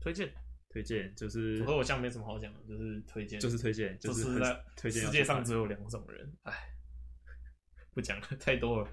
[0.01, 0.33] 推荐，
[0.67, 5.05] 推荐，就是我和我像没什么好讲的，就是推荐，就是推荐，就是在推荐。
[5.05, 6.53] 世界上只有两种人，哎，
[7.93, 8.89] 不讲了，太多了。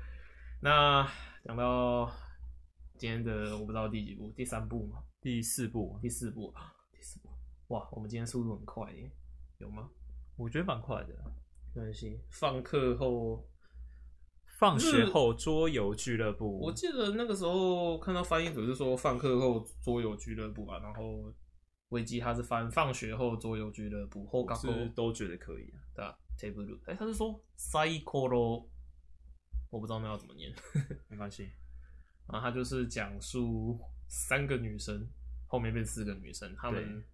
[0.60, 1.10] 那
[1.46, 2.12] 讲到
[2.98, 5.02] 今天的，我不知道第几部，第三部吗？
[5.22, 7.30] 第四部，第四部啊，第四部。
[7.68, 9.10] 哇，我们今天速度很快耶，
[9.56, 9.88] 有吗？
[10.36, 11.14] 我觉得蛮快的，
[11.74, 12.20] 没关系。
[12.30, 13.48] 放课后，
[14.58, 16.60] 放学后桌游俱乐部。
[16.60, 21.32] 我记得那个时候看到翻译组是说放课后桌游俱乐部啊，然后
[21.88, 25.80] 维基他是翻放学后桌游俱乐部，后是都觉得可以啊。
[25.94, 28.66] 对啊，table，哎，他是说 cycle，
[29.70, 30.54] 我不知道那要怎么念，
[31.08, 31.50] 没关系。
[32.28, 35.08] 然后他就是讲述三个女生，
[35.46, 37.04] 后面变四个女生，他们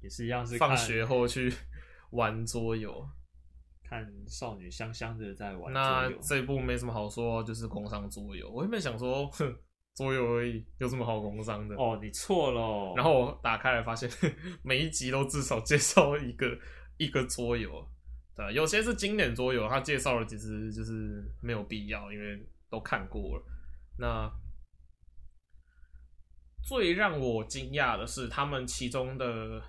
[0.00, 1.52] 也是一样是放学后去。
[2.10, 3.08] 玩桌游，
[3.84, 5.72] 看少女香香的在玩。
[5.72, 8.50] 那这一部没什么好说，就是工商桌游。
[8.50, 9.56] 我原本想说，哼，
[9.94, 11.76] 桌游而已，有什么好工商的？
[11.76, 12.94] 哦，你错了。
[12.96, 14.10] 然后我打开来发现，
[14.62, 16.58] 每一集都至少介绍一个
[16.96, 17.88] 一个桌游。
[18.34, 23.44] 对，有些是经典桌游，他介绍了其实就是没有必要，因为都看过了。
[23.98, 24.30] 那
[26.62, 29.62] 最让我惊讶的是，他们其中的。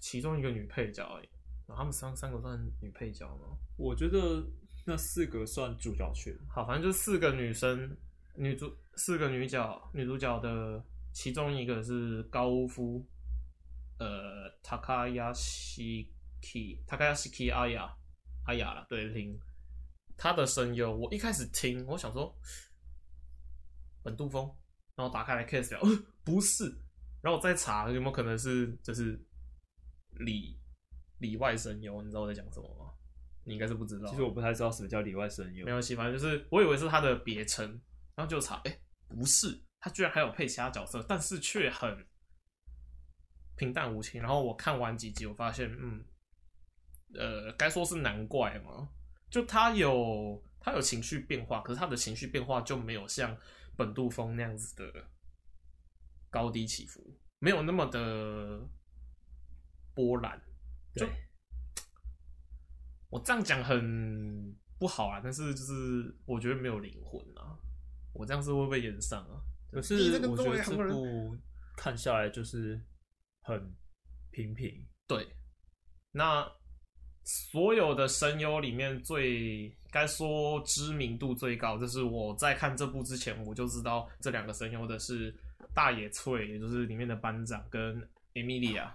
[0.00, 1.28] 其中一个女配角而已，
[1.66, 3.56] 然后他们三三个算女配角吗？
[3.76, 4.42] 我觉得
[4.86, 6.34] 那四个算主角群。
[6.48, 7.94] 好，反正就四个女生，
[8.34, 10.82] 女主四个女角，女主角的
[11.12, 13.06] 其中一个是高夫，
[13.98, 16.08] 呃，Takayashi
[16.40, 17.94] Ki，Takayashi 阿雅，
[18.46, 19.38] 阿雅了，对，听
[20.16, 22.34] 她的声优，我一开始听，我想说
[24.02, 24.50] 本杜峰，
[24.96, 26.64] 然后打开来 cast 了，呃，不是，
[27.20, 29.22] 然后我再查有没有可能是就是。
[30.24, 30.58] 里
[31.18, 32.92] 里外声优，你知道我在讲什么吗？
[33.44, 34.08] 你应该是不知道。
[34.08, 35.64] 其实我不太知道什么叫里外声优。
[35.64, 37.66] 没关系，反正就是我以为是他的别称，
[38.14, 42.06] 然后就查，哎、欸，不是，他居然还有配其他角色，但是却很
[43.56, 44.18] 平淡无奇。
[44.18, 46.04] 然后我看完几集，我发现，嗯，
[47.14, 48.90] 呃，该说是难怪嘛，
[49.30, 53.36] 就他有他有情绪变化，可是他的情绪变化就没有像
[53.76, 55.08] 本杜峰那样子的
[56.28, 58.68] 高低起伏，没有那么的。
[60.00, 60.40] 波澜，
[60.94, 61.06] 对
[63.10, 67.58] 我这样讲很不好啊，但是就是我觉得没有灵魂啊，
[68.14, 69.42] 我这样是会不会演上啊？
[69.70, 69.94] 可是
[70.26, 71.36] 我觉得这部
[71.76, 72.80] 看下来就是
[73.42, 73.60] 很
[74.30, 74.72] 平平。
[75.06, 75.26] 对，
[76.12, 76.50] 那
[77.24, 85.34] 所有的声优里面最该说知名度最高，就是我在看这部之前我就知道这两个声优的是
[85.74, 88.00] 大野翠，也就是里面的班长跟
[88.34, 88.90] Emilia。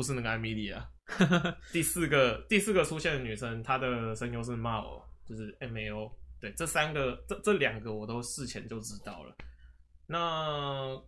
[0.00, 0.90] 不是那个艾米莉啊，
[1.74, 6.10] 第四个第四个出现的女生，她的声优是 Mao，就是 M A O
[6.40, 9.36] 对，这三个这这两个我都事前就知道了。
[10.06, 10.98] 那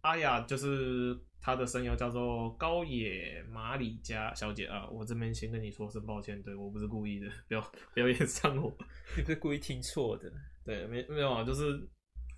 [0.00, 7.60] 阿雅就是她的声优叫做高野马里加小姐啊，我这边先跟你说声抱歉，对，我不是故意的，不要
[7.92, 8.74] 不要演上我，
[9.14, 10.32] 你不是故意听错的，
[10.64, 11.86] 对，没没有啊，就是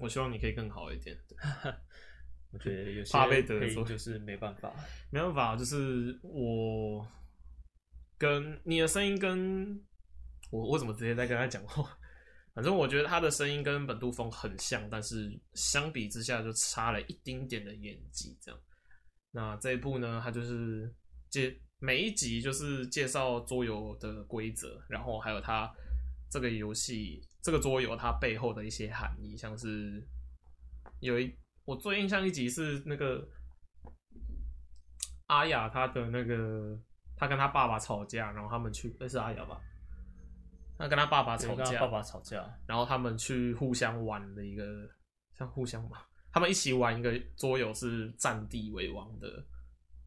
[0.01, 1.17] 我希望你可以更好一点。
[2.57, 4.73] 我觉得有些怕被得罪，就是没办法，
[5.11, 7.07] 没办法，就是我
[8.17, 9.79] 跟你的声音跟
[10.51, 11.87] 我，我怎么直接在跟他讲话？
[12.55, 18.35] 反正我觉得他的声音跟本杜峰很像，但是相比之下就差了一丁点的演技。
[18.41, 18.61] 这样，
[19.33, 20.91] 那这一部呢，他就是
[21.29, 25.71] 介每一集就是介绍桌游的规则，然后还有他
[26.31, 30.03] 这个游戏这个桌游它背后的一些含义，像是
[31.01, 31.31] 有一。
[31.67, 33.29] 我最印象一集是那个
[35.27, 36.81] 阿雅，她的那个
[37.17, 39.61] 她跟她爸爸吵架，然后他们去，那是阿雅吧？
[40.79, 44.89] 她跟她爸爸吵架，爸爸吵架，然后他们去互相玩的一个，
[45.35, 45.99] 像互相嘛，
[46.31, 49.45] 他们一起玩一个桌游是占地为王的，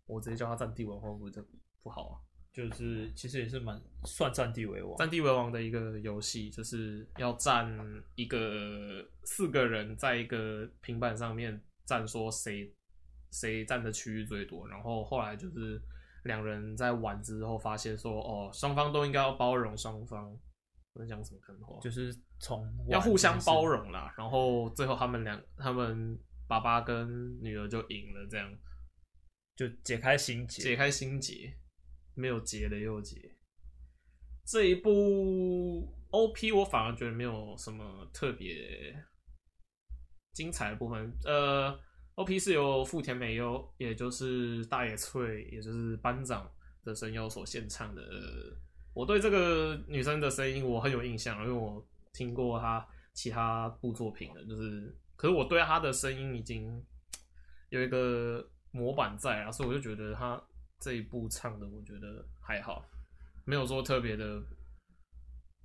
[0.06, 1.46] 我直接叫他占地为王会不会就
[1.84, 2.16] 不好啊？
[2.52, 7.72] 就是其实也是蛮算占地为王，占地为王的一个游戏，就是要占
[8.16, 12.74] 一个四个人在一个平板上面占，说谁
[13.32, 14.68] 谁占的区域最多。
[14.68, 15.80] 然后后来就是
[16.24, 20.38] 两人在玩之后发现说，哦，双方都应该要包容双方。
[20.94, 21.80] 我在讲什么坑话？
[21.80, 24.14] 就是从要互相包容啦。
[24.18, 28.52] 然后最后他们两，他们爸爸跟女儿就赢了，这样
[29.56, 31.54] 就解开心结，解开心结。
[32.20, 33.18] 没有结的又结，
[34.46, 38.94] 这一部 OP 我反而觉得没有什么特别
[40.34, 41.12] 精彩的部分。
[41.24, 41.80] 呃
[42.16, 46.52] ，OP 是由富田美优，也就是大野翠，也就是班长
[46.84, 48.04] 的声优所献唱的。
[48.94, 56.84] 我对这个女生的声音我很有印象，因为我听过她其他部作品的，就是，可是我对她的声音已经
[57.70, 60.44] 有一个模板在啊，所以我就觉得她。
[60.80, 62.86] 这一部唱的我觉得还好，
[63.44, 64.42] 没有说特别的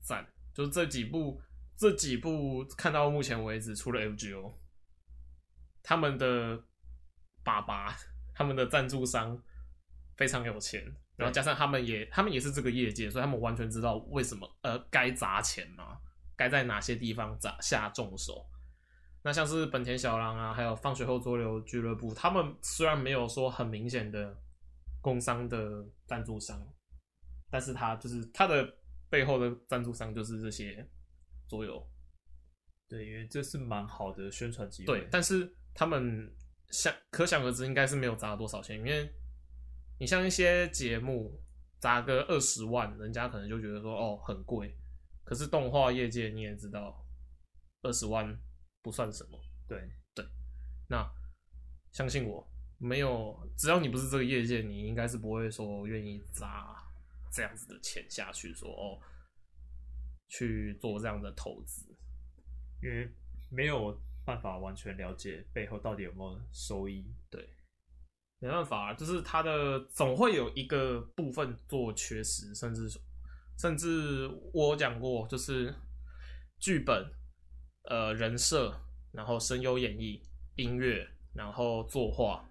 [0.01, 0.27] 赞。
[0.53, 1.41] 就这几部，
[1.77, 4.53] 这几部看到目前为止，除了 FGO，
[5.83, 6.61] 他们的
[7.45, 7.97] 爸爸、
[8.35, 9.41] 他们的赞助商
[10.17, 10.85] 非常有钱，
[11.17, 15.99] 然后加上他们也，他们也是这个业界，所以他们完全知道为什么呃该砸钱嘛，
[16.37, 18.45] 该在哪些地方砸下重手。
[19.23, 24.37] 那像是本田小狼啊，还有放学后桌游俱乐部，他们虽然没有说很明显的。
[25.05, 26.67] 工商的赞助商，
[27.51, 28.75] 但是他就是他的
[29.11, 30.89] 背后的赞助商就是这些
[31.47, 31.87] 桌游，
[32.89, 35.01] 对，因为这是蛮好的宣传机会。
[35.01, 36.35] 对，但是他们
[36.71, 39.13] 想可想而知，应该是没有砸多少钱，因为
[40.01, 41.39] 你像一些节目
[41.79, 44.75] 砸个二十万，人家可能就觉得说哦很贵，
[45.23, 47.07] 可是动画业界你也知道，
[47.83, 48.35] 二十万
[48.81, 49.39] 不算什么。
[49.69, 49.79] 对
[50.15, 50.25] 对，
[50.89, 51.07] 那
[51.93, 52.51] 相信我。
[52.79, 56.77] 没有，只要你不是这个业界，你应该是不会说愿意砸
[57.33, 59.01] 这样子的钱下去说，说哦，
[60.29, 61.87] 去做这样的投资，
[62.83, 63.09] 因为
[63.51, 67.07] 没有办法完全了解背后到底有没有收益。
[67.31, 67.49] 对，
[68.39, 72.89] 没办法，就是它的总会有一个部分做缺失，甚至
[73.59, 75.75] 甚至我讲过，就是
[76.59, 77.11] 剧本、
[77.89, 78.79] 呃人设，
[79.13, 80.21] 然后声优演绎、
[80.57, 82.47] 音乐，然后作画。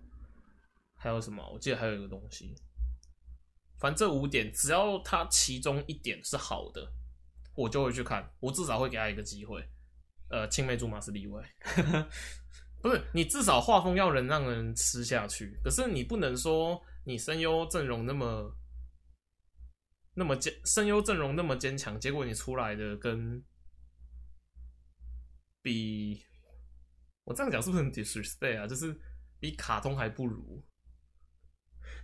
[1.04, 1.46] 还有什么？
[1.52, 2.56] 我记得还有一个东西，
[3.78, 6.94] 反正这五点，只要它其中一点是好的，
[7.56, 8.34] 我就会去看。
[8.40, 9.62] 我至少会给他一个机会。
[10.30, 11.44] 呃，青梅竹马是例外，
[12.82, 15.60] 不是你至少画风要能让人吃下去。
[15.62, 18.56] 可是你不能说你声优阵容那么
[20.14, 23.44] 那么坚，声优阵容那么坚强，结果你出来的跟
[25.62, 26.24] 比
[27.26, 28.66] 我这样讲是不是很 disrespect 啊？
[28.66, 28.98] 就是
[29.38, 30.64] 比卡通还不如。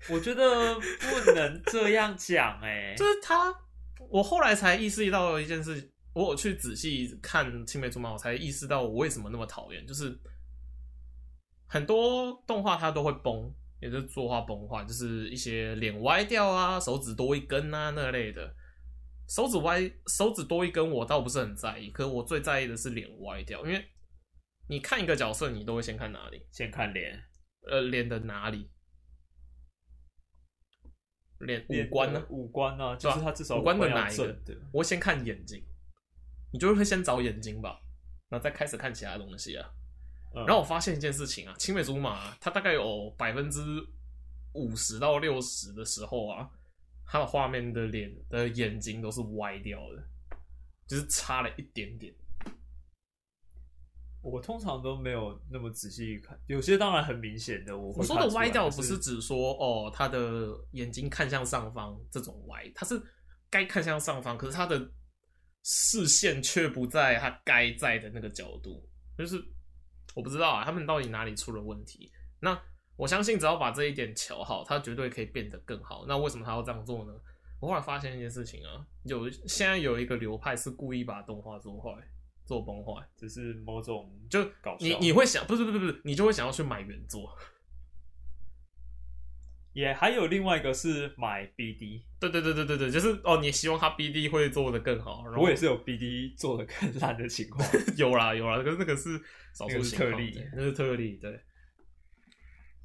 [0.07, 3.53] 我觉得不能这样讲，哎，就是他，
[4.09, 10.17] 我后来才意识到一件事，我有去仔细看青梅竹马，我才意识到我为什么那么讨厌，就是
[11.67, 18.55] 很多动画它都会崩，也就是作画崩坏，就是一些脸歪掉啊，手指多一根啊那类的，
[19.27, 23.85] 手指歪，手指多一根我倒不是很在意，可是我最在意的是脸歪掉，因为
[24.67, 26.41] 你看一个角色，你都会先看哪里？
[26.51, 27.21] 先看脸，
[27.69, 28.69] 呃，脸的哪里？
[31.39, 32.25] 脸五官呢？
[32.29, 32.95] 五官呢？
[32.97, 34.35] 就是他至少五官的哪一个？
[34.71, 35.63] 我先看眼睛，
[36.51, 37.79] 你就会先找眼睛吧，
[38.29, 39.69] 然后再开始看其他东西啊。
[40.33, 43.59] 然后我发现一件事情啊，青梅竹马它大概有百分之
[44.53, 46.49] 五十到六十的时候啊，
[47.05, 50.03] 它的画面的脸的眼睛都是歪掉的，
[50.87, 52.13] 就是差了一点点。
[54.21, 57.77] 我通常都没有那么仔细看，有些当然很明显的。
[57.77, 63.01] 我我说的歪掉不是指说哦，他的眼睛看向上方这种歪，他是
[63.49, 64.91] 该看向上方，可是他的
[65.63, 68.85] 视线却不在他该在的那个角度，
[69.17, 69.41] 就是
[70.15, 72.11] 我不知道啊，他们到底哪里出了问题？
[72.41, 72.61] 那
[72.97, 76.05] 我相信只要把这一点调好，他绝对可以变得更好。
[76.07, 77.13] 那为什么他要这样做呢？
[77.61, 81.91] 我后来发现一件事情啊，有现在有一个流派是故意把动画做坏。
[82.49, 84.87] 做崩坏，只是某种就搞笑。
[84.87, 87.37] 你你会想，不是不是不是，你就会想要去买原作。
[89.73, 95.23] 也还有另外一个是买 BD，对对对对对对，就是哦，你希望他 BD 会做的更好。
[95.37, 99.21] 我也是有 BD 做的更烂的情况， 有啦有啦，可是那个是
[99.53, 101.17] 少数特例，那是特例。
[101.17, 101.39] 对，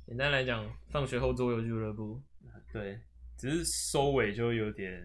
[0.06, 2.22] 简单来讲，放学后桌游俱乐部，
[2.70, 3.00] 对，
[3.38, 5.02] 只是收尾就有点，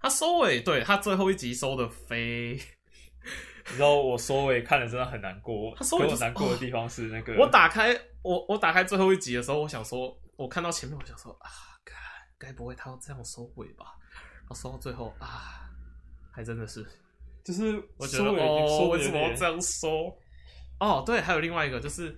[0.00, 2.58] 他收尾，对他最后一集收的飞。
[3.70, 5.74] 你知道我收尾看了真的很难过。
[5.76, 11.50] 他收尾难过的地方是那个，我打开我我打开最后一集的时候，我想说，我看到前面，我想说啊，
[11.84, 11.94] 该
[12.38, 13.96] 该不会他要这样收尾吧？
[14.40, 15.68] 然后收到最后啊，
[16.32, 16.86] 还真的是，
[17.44, 20.16] 就是我觉得哦，为什么要这样收？
[20.80, 22.16] 哦，对，还有另外一个就是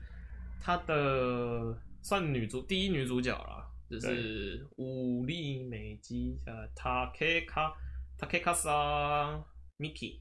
[0.62, 7.72] 他的算女主第一女主角啦，就是武力美姬呃，Takeka
[8.18, 9.42] Takeka-san
[9.78, 10.20] Miki。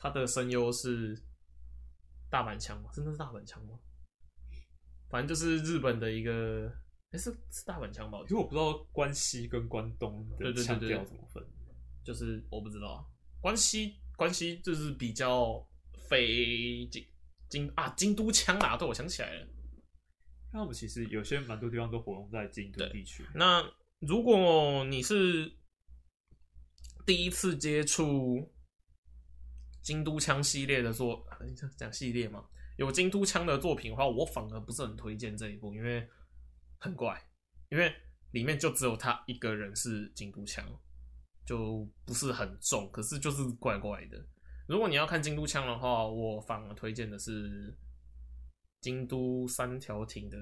[0.00, 1.20] 他的声优是
[2.30, 2.90] 大阪腔吗？
[2.94, 3.76] 真的是大阪腔吗？
[5.10, 6.68] 反正就是日本的一个，
[7.10, 8.18] 哎、欸，是是大阪腔吧？
[8.30, 11.44] 因为我不知道关西跟关东的腔调怎么分，
[12.04, 13.10] 就是我不知道。
[13.40, 15.66] 关西关西就是比较
[16.08, 17.04] 非京
[17.48, 19.48] 京啊京都腔啊，对，我想起来了。
[20.52, 23.26] 那我们其实有些蛮多地方都活动在京都地区。
[23.34, 23.68] 那
[23.98, 25.52] 如果你是
[27.04, 28.54] 第一次接触。
[29.88, 31.26] 京都枪系列的作，
[31.74, 32.44] 讲系列嘛，
[32.76, 36.06] 有京都枪的作品的话，我反而不是很推荐这一部，因为
[36.78, 37.18] 很怪，
[37.70, 37.90] 因为
[38.32, 40.62] 里面就只有他一个人是京都枪，
[41.46, 44.22] 就不是很重，可是就是怪怪的。
[44.66, 47.74] 如果你要看京都枪的话，我反而推荐的是
[48.82, 50.36] 京都三条町的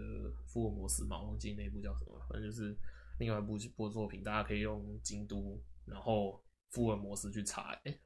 [0.49, 2.77] 福尔摩斯嘛，忘记那部叫什么，反正就是
[3.21, 8.01] 另外一部部作品，大家可以用京都，然后福尔摩斯去查，哎、欸。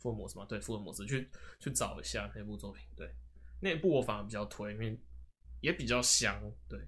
[0.00, 0.46] 福尔摩斯吗？
[0.48, 1.28] 对，福尔摩斯去
[1.60, 2.84] 去找一下那部作品。
[2.96, 3.14] 对，
[3.60, 4.98] 那部我反而比较推，因为
[5.60, 6.40] 也比较香。
[6.68, 6.80] 对，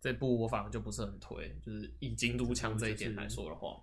[0.00, 3.82] 这部我反而就不是很推，就是以京都枪这一点来说的话，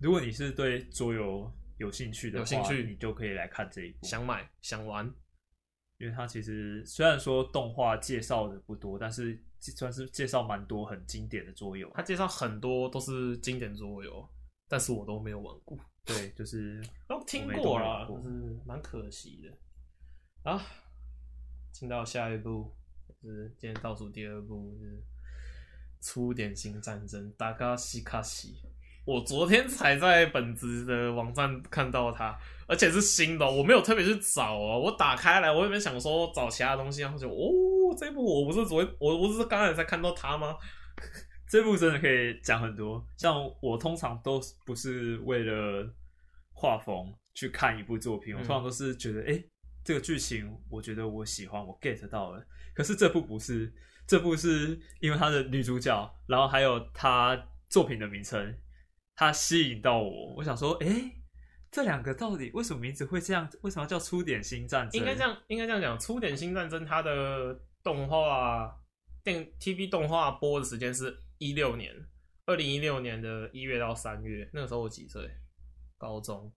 [0.00, 4.06] 如果你是对桌游有兴趣的话，有兴趣你就可以来看这一部。
[4.06, 5.06] 想买想玩，
[5.98, 11.90] 因为它其实虽然说动画介绍的不多，但是算是介绍蛮多很经典的桌游。
[11.94, 14.28] 它介绍很多都是经典桌游，
[14.68, 15.78] 但是我都没有玩过。
[16.04, 20.50] 对，就是都听过了，就是蛮可惜的。
[20.50, 20.60] 啊，
[21.72, 22.72] 进到下一步，
[23.22, 24.96] 就是今天倒数第二部，就是
[26.00, 28.56] 《粗点新战争》大嘎西卡西。
[29.06, 34.78] 我昨天才在本子的网站看到它，而且是新的，我没有特别去找哦。
[34.78, 40.56] 我打开来，我也没想说找其他东西，然后就哦，这部我不是昨天，我不是刚才才看到它吗？
[41.50, 45.92] 这部真的可以讲很多，像我通常都不是为了
[46.52, 49.44] 画风去看一部作品，我通常都是觉得，哎、嗯，
[49.84, 52.46] 这个剧情我觉得我喜欢，我 get 到了。
[52.72, 53.74] 可是这部不是，
[54.06, 57.36] 这部是因为它的女主角，然后还有她
[57.68, 58.56] 作品的名称，
[59.16, 60.34] 它吸引到我。
[60.36, 61.10] 我想说，哎，
[61.72, 63.50] 这两个到底为什么名字会这样？
[63.62, 65.00] 为什么叫初点新战争？
[65.00, 68.72] 应该这样，应该这样讲，粗点新战争它的动画
[69.24, 71.20] 电 TV 动画播的时间是。
[71.40, 71.90] 一六年，
[72.44, 75.26] 二零一六年的一月到三月，那个时候我几岁？
[75.96, 76.52] 高中。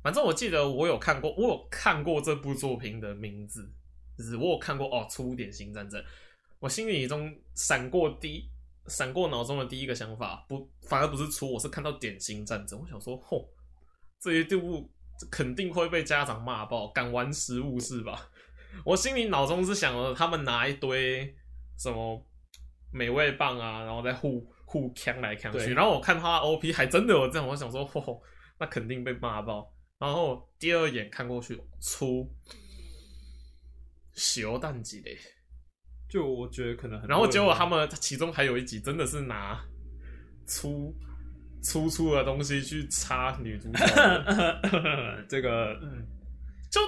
[0.00, 3.68] 反正我记得我有看过，我有看过这部作品的名字，
[4.16, 6.00] 就是我有看过哦，《粗点新战争》。
[6.60, 8.48] 我心里中闪过第一，
[8.86, 12.80] 闪过脑中的第一个想法，不，反而不是粗，我是看到点心战争。
[12.80, 13.50] 我想说，吼，
[14.20, 14.88] 这一部
[15.32, 18.30] 肯定会被家长骂爆，敢玩食物是吧？
[18.86, 21.34] 我心里脑中是想着他们拿一堆
[21.76, 22.24] 什么。
[22.92, 28.22] 美味棒啊，然后再互互呛来呛去，然后我看他 OP 还真的有这样，我想说，吼吼，
[28.58, 29.72] 那肯定被骂爆。
[29.98, 32.28] 然后第二眼看过去，粗，
[34.12, 35.16] 小蛋级嘞，
[36.08, 37.08] 就我觉得可能很。
[37.08, 39.58] 然后结果他们其中还有一集真的是拿
[40.46, 40.94] 粗
[41.62, 43.86] 粗粗的东西去插女主角，
[45.28, 46.06] 这个嗯，
[46.70, 46.80] 就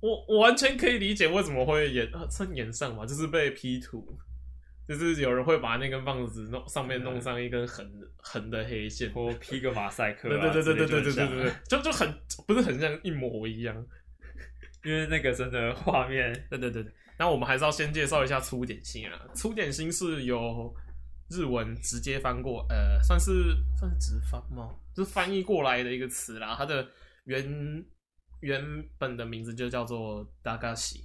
[0.00, 4.16] 我我完全可以理解为什么会演称演上嘛，就是被 P 图。
[4.88, 7.86] 就是有人会把那根棒子弄上面弄上一根横
[8.16, 12.10] 横的黑线，或披个马赛克，对对对对对对对对对，就就很
[12.46, 13.76] 不是很像一模一样，
[14.82, 16.90] 因为那个真的画面，对对对对。
[17.18, 20.74] 那我们还是要先介绍一下粗点心啊，粗点心是由
[21.28, 24.74] 日文直接翻过，呃，算是算是直翻吗？
[24.96, 26.88] 就是翻译过来的一个词啦，它的
[27.24, 27.84] 原
[28.40, 30.98] 原本的名字就叫做駄菓子，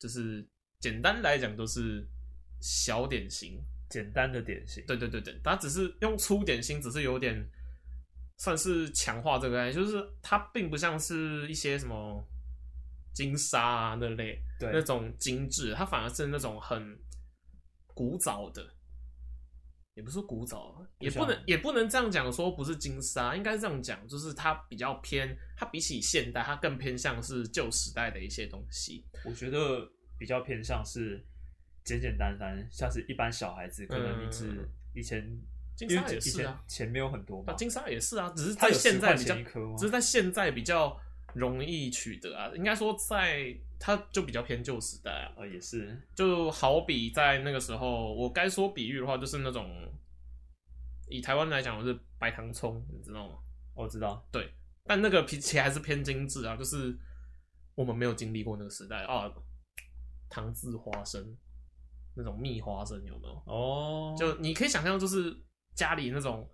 [0.00, 0.44] 就是
[0.80, 2.04] 简单来讲都是。
[2.60, 7.46] 小点心，简单的点心，对对对对，它只是用粗点心，只是有点
[8.38, 12.26] 算是强化这个概念，就是它并不像是一些什么
[13.12, 16.98] 金沙啊那类，对那种精致，它反而是那种很
[17.94, 18.74] 古早的，
[19.94, 29.04] 也不是古早，也不能也不能这样讲，说不是金沙，应该这样讲，就是它比较偏，它比起现代，它更偏向是旧时代的一些东西。
[29.24, 29.88] 我觉得
[30.18, 31.24] 比较偏向是。
[31.86, 35.40] 简简单单，像是一般小孩子，可能你是以前，
[35.76, 39.36] 金沙也是啊，钱没有很多嘛，金沙也是啊，只是在现在比较，
[39.78, 41.00] 只是在现在比较
[41.34, 42.50] 容易取得啊。
[42.56, 49.70] 应该说，在它就比较偏旧时代啊，呃，也是，就好比在那个时候，我该说比喻的话，就是那种
[51.08, 53.38] 以台湾来讲，是白糖葱，你知道吗？
[53.74, 54.50] 我知道，对，
[54.82, 56.98] 但那个皮其实还是偏精致啊，就是
[57.76, 59.32] 我们没有经历过那个时代啊，
[60.28, 61.36] 糖渍花生。
[62.16, 63.34] 那种蜜花生有没有？
[63.44, 64.18] 哦，oh.
[64.18, 65.36] 就你可以想象，就是
[65.74, 66.48] 家里那种，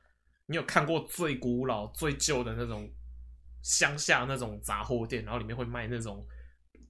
[0.46, 2.90] 你有看过最古老、最旧的那种
[3.62, 6.26] 乡下那种杂货店，然后里面会卖那种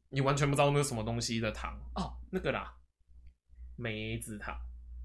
[0.08, 2.74] 你完全不知道那是什么东西的糖哦，那个啦，
[3.76, 4.56] 梅子糖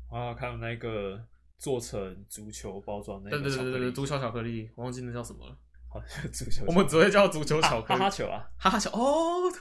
[0.09, 1.21] 啊，看有那个
[1.57, 5.57] 做成足球包装那个，对对对对对，足球巧克力，我忘记那叫什么了，
[5.89, 9.51] 好像 足球，我们只会叫足球巧克力，啊、哈哈球啊，哈哈球哦。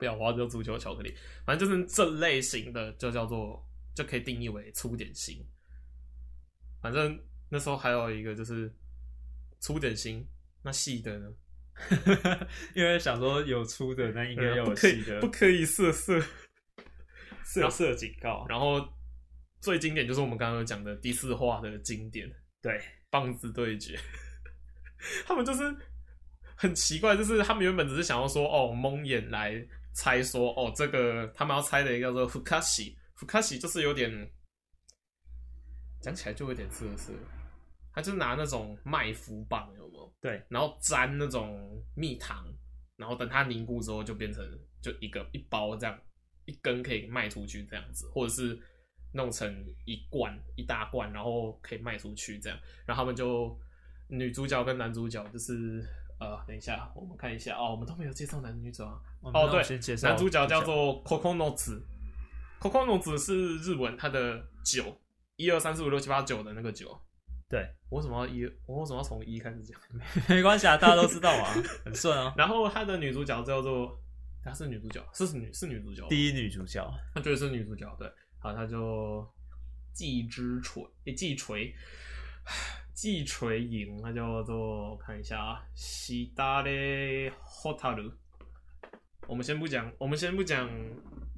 [0.00, 3.62] 不要，我要叫足球巧克力，反正就是这类型的，就叫做
[3.94, 5.46] 就可以定义为粗点心。
[6.80, 8.74] 反正那时候还有一个就是
[9.58, 10.26] 粗点心，
[10.62, 11.30] 那细的呢？
[12.74, 16.18] 因为想说有粗的，那应该要有细的，不可以色色
[17.44, 18.46] 色色警告。
[18.48, 18.82] 然后
[19.60, 22.26] 最经典就是我们刚刚讲的第四话的经典，
[22.62, 22.80] 对，
[23.10, 23.98] 棒子对决，
[25.28, 25.76] 他们就是
[26.56, 29.62] 很奇怪，就是他们原本只是想要说哦蒙眼来。
[29.92, 34.10] 猜说哦，这个他们要猜的一个叫做福卡西，福卡西就是有点
[36.00, 37.12] 讲起来就有点涩涩，
[37.92, 40.14] 他就拿那种麦麸棒有没有？
[40.20, 42.46] 对，然后沾那种蜜糖，
[42.96, 44.44] 然后等它凝固之后就变成
[44.80, 45.98] 就一个一包这样，
[46.44, 48.58] 一根可以卖出去这样子，或者是
[49.12, 49.52] 弄成
[49.86, 53.58] 一罐一大罐，然后可以卖出去这样，然后他们就
[54.08, 55.84] 女主角跟男主角就是。
[56.20, 59.00] 呃，等一下，我们看一下哦，我们都没有介绍男女主啊。
[59.22, 59.62] 哦，对，
[60.02, 65.00] 男主角叫做 Kokonotsu，Kokonotsu 是日文，它的九，
[65.36, 67.00] 一二三四五六七八九的那个九。
[67.48, 68.44] 对，我为什么要一？
[68.66, 69.80] 我为什么要从一开始讲？
[70.28, 71.54] 没关系啊，大家都知道啊，
[71.84, 72.32] 很顺啊。
[72.36, 73.98] 然后他的女主角叫做，
[74.44, 77.92] 她是女主角，是女是女主角，第一女主角，她绝对是女主角。
[77.98, 78.06] 对，
[78.38, 79.26] 好，她就
[79.94, 81.74] 季之锤，诶，季锤。
[83.00, 86.68] 季锤影，那叫做我看一下啊，西达的
[87.42, 88.12] hotaru。
[89.26, 90.68] 我们先不讲，我们先不讲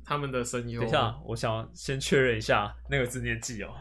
[0.04, 0.80] 他们的声优。
[0.80, 3.72] 等一下，我想先确认一下那个字念季哦。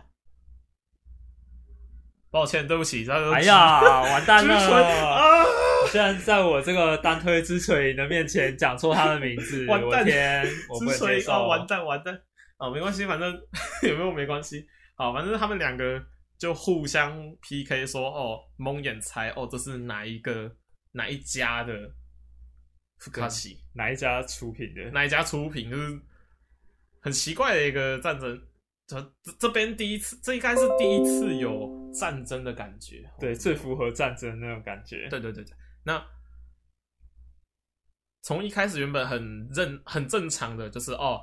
[2.30, 4.54] 抱歉，对不起，哎呀，完蛋了！
[4.54, 5.44] 啊！
[5.92, 10.06] 居然在我这个单推之锤影的面前讲错他的名字， 完蛋！
[10.06, 11.32] 天，我不接受。
[11.32, 12.22] 啊，完蛋，完蛋！
[12.58, 13.34] 啊，没关系，反正
[13.90, 14.68] 有没有没关系。
[14.94, 16.00] 好，反正他们两个。
[16.42, 20.52] 就互相 PK 说哦，蒙眼猜哦，这是哪一个
[20.92, 21.94] 哪一家的
[22.98, 24.90] 福卡奇，哪一家出品的？
[24.90, 25.70] 哪一家出品？
[25.70, 26.02] 就是
[27.00, 28.42] 很奇怪的一个战争。
[28.88, 33.08] 这这边第一次，这应该是第一次有战争的感觉。
[33.20, 35.08] 对，最符合战争的那种感觉。
[35.10, 35.56] 对对对对。
[35.84, 36.04] 那
[38.24, 41.22] 从一开始原本很正很正常的，就是哦，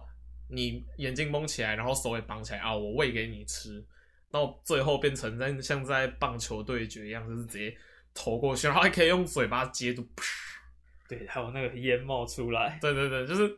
[0.49, 3.85] 你眼睛蒙起来，然后手也绑起来啊，我喂给你吃。
[4.31, 7.77] 到最后变成在像在棒球对决一样，就是直接
[8.13, 10.07] 投过去，然后还可以用嘴巴接住，
[11.09, 13.51] 对，还有那个烟冒出来，对对对，就是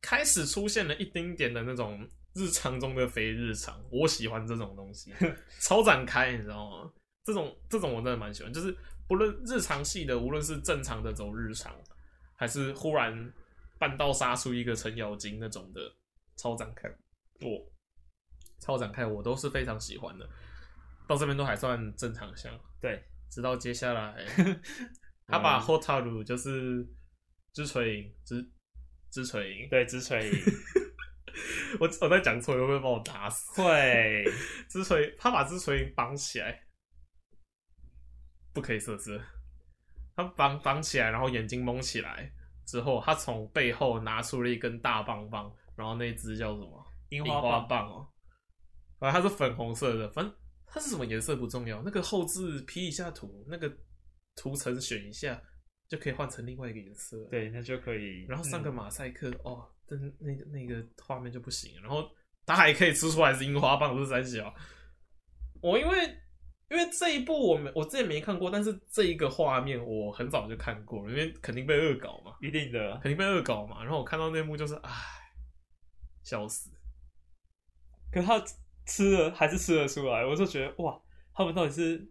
[0.00, 3.78] 开始出现了一丁点的那种日常中的非日常。
[3.90, 5.12] 我喜欢这种东西，
[5.60, 6.90] 超展开，你知道吗？
[7.24, 8.74] 这种这种我真的蛮喜欢，就是
[9.06, 11.72] 不论日常系的，无论是正常的走日常，
[12.34, 13.32] 还是忽然
[13.78, 15.80] 半道杀出一个程咬金那种的
[16.36, 16.88] 超展开，
[17.40, 17.71] 我。
[18.62, 20.28] 超展开，我都是非常喜欢的。
[21.08, 23.02] 到这边都还算正常像，对。
[23.28, 24.14] 直到接下来，
[25.26, 26.86] 他把 Hotaru 就是
[27.54, 28.46] 之锤影，之
[29.10, 30.38] 之锤影，对，之锤影，
[31.80, 33.62] 我我在讲错，会不会把我打死？
[33.62, 34.22] 会。
[34.68, 36.66] 之锤，他把之锤绑起来，
[38.52, 39.18] 不可以设置。
[40.14, 42.30] 他绑绑起来，然后眼睛蒙起来
[42.66, 46.86] 之后，他从背后拿出了一根大棒棒，然后那只叫什么？
[47.08, 48.06] 樱花，花棒哦。
[49.02, 50.34] 啊，它是粉红色的，反正
[50.66, 53.70] 它是什么颜色不重要，那个后置 P 一下图，那个
[54.36, 55.42] 图层选一下。
[55.88, 58.24] 就可以换成另外一个颜色，对，那就可以。
[58.26, 61.78] 然后上个马赛克，嗯、哦，但是那个那个画面就不行。
[61.82, 62.10] 然后
[62.46, 64.54] 它还可以吃出来是樱花棒，是三小。
[65.60, 65.98] 我因为
[66.70, 73.82] 因为这一部我没我之前没看过，但是这一个画面我很早就看过了，因为肯定被恶搞嘛，一定的，肯定被恶搞嘛。
[73.82, 74.90] 然后我看到那幕就是，唉，
[76.22, 76.70] 笑死。
[78.10, 78.42] 可他
[78.86, 81.00] 吃了还是吃得出来，我就觉得哇，
[81.34, 82.06] 他们到底是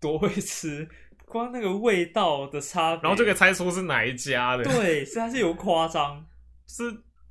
[0.00, 0.88] 多会吃。
[1.26, 4.64] 光那个味道的差别，然后就可以猜出是哪一家的。
[4.64, 6.26] 对，实在是有夸张，
[6.66, 6.84] 是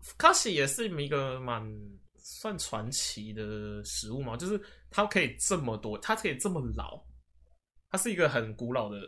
[0.03, 1.67] Fukashi 也是一个蛮
[2.15, 4.61] 算传奇的食物嘛，就是
[4.91, 7.03] 它可以这么多，它可以这么老，
[7.89, 8.99] 它是一个很古老的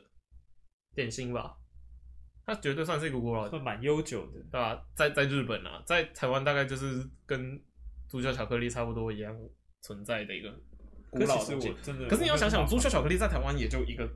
[0.95, 1.55] 点心吧？
[2.47, 4.83] 它绝对算是一个古老的，算蛮悠久的，对吧？
[4.95, 7.61] 在在日本啊，在台湾大概就是跟
[8.07, 9.31] 足球巧克力差不多一样
[9.81, 10.51] 存在的一个
[11.09, 11.73] 古老的东西。
[11.81, 14.09] 真的，可是你要想想，足球巧克力在台湾也就一个。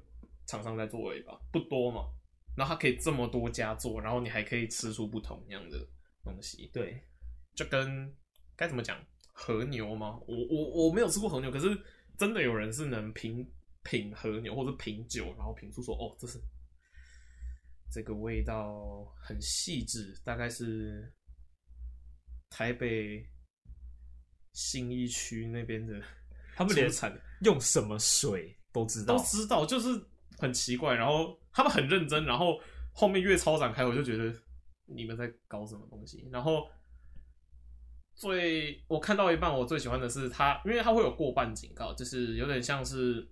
[0.45, 2.05] 厂商在做而已吧，不多嘛。
[2.53, 5.87] 然后它可以这么多家做，然后你还可以吃出不同样的
[6.21, 6.69] 东西。
[6.73, 7.01] 对，
[7.55, 8.13] 就跟
[8.53, 9.01] 该怎么讲
[9.31, 10.19] 和牛吗？
[10.27, 11.81] 我我我没有吃过和牛，可是
[12.17, 13.49] 真的有人是能品
[13.83, 16.37] 品和牛或者品酒，然后品出说哦，这是
[17.89, 21.09] 这个味道很细致，大概是
[22.49, 23.25] 台北
[24.53, 26.01] 信义区那边的，
[26.55, 30.01] 他们连产用什么水都知道，都知道，就是。
[30.39, 32.59] 很奇怪，然后他们很认真，然后
[32.91, 34.33] 后面越超展开，我就觉得
[34.85, 36.27] 你们在搞什么东西。
[36.31, 36.67] 然后
[38.15, 43.23] 最我看到一半，我最喜欢的是他，因为他会有过半警告，就是有点像是《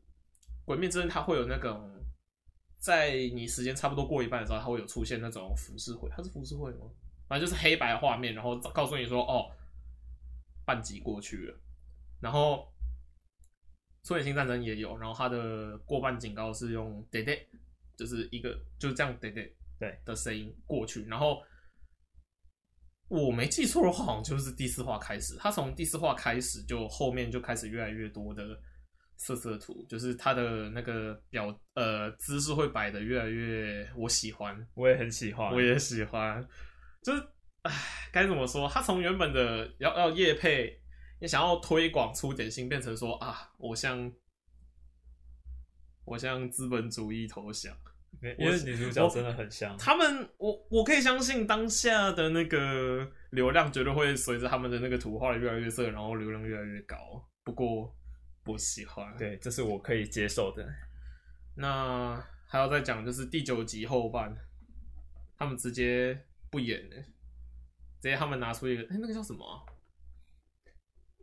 [0.63, 1.91] 鬼灭之刃》，他会有那种
[2.77, 6.85] 在你时间差不多过一半的时候，他会有出现那种浮世绘，它是浮世绘吗？
[7.27, 9.51] 反正就是黑白画面，然后告诉你说哦，
[10.65, 11.59] 半集过去了，
[12.19, 12.67] 然后。
[14.03, 17.47] 出野新战争也有，然后他的过半警告是用“爹爹”，
[17.95, 21.05] 就是一个就是这样“爹爹”对的声音过去。
[21.05, 21.39] 然后
[23.07, 25.35] 我没记错的话，好像就是第四话开始。
[25.35, 28.59] 他从第四话开始，就后面就开始越来越多的
[29.17, 36.43] 色色图，就是他的那个表呃姿势会摆的越来越我喜欢，我也很喜欢，我也喜欢。
[37.03, 37.23] 就是
[37.63, 37.71] 唉，
[38.11, 38.67] 该怎么说？
[38.67, 40.79] 他从原本的要要业配。
[41.19, 44.11] 你想要推广出点心，变成说啊，我向
[46.03, 47.77] 我向资本主义投降，
[48.39, 50.27] 因为女主角真的很像他们。
[50.37, 56.97] 我我可以相信当下的那个流量绝对会随着他们的那个图画越来越色，然后流量越来越高。
[57.43, 57.95] 不过
[58.43, 60.67] 不喜欢，对，这是我可以接受的。
[61.55, 64.35] 那还要再讲，就是第九集后半，
[65.37, 66.95] 他们直接不演了，
[68.01, 69.61] 直接他们拿出一个，哎、欸，那个叫什么、啊？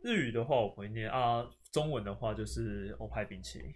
[0.01, 3.69] 日语的话我不会念啊，中文的话就是欧派冰淇淋。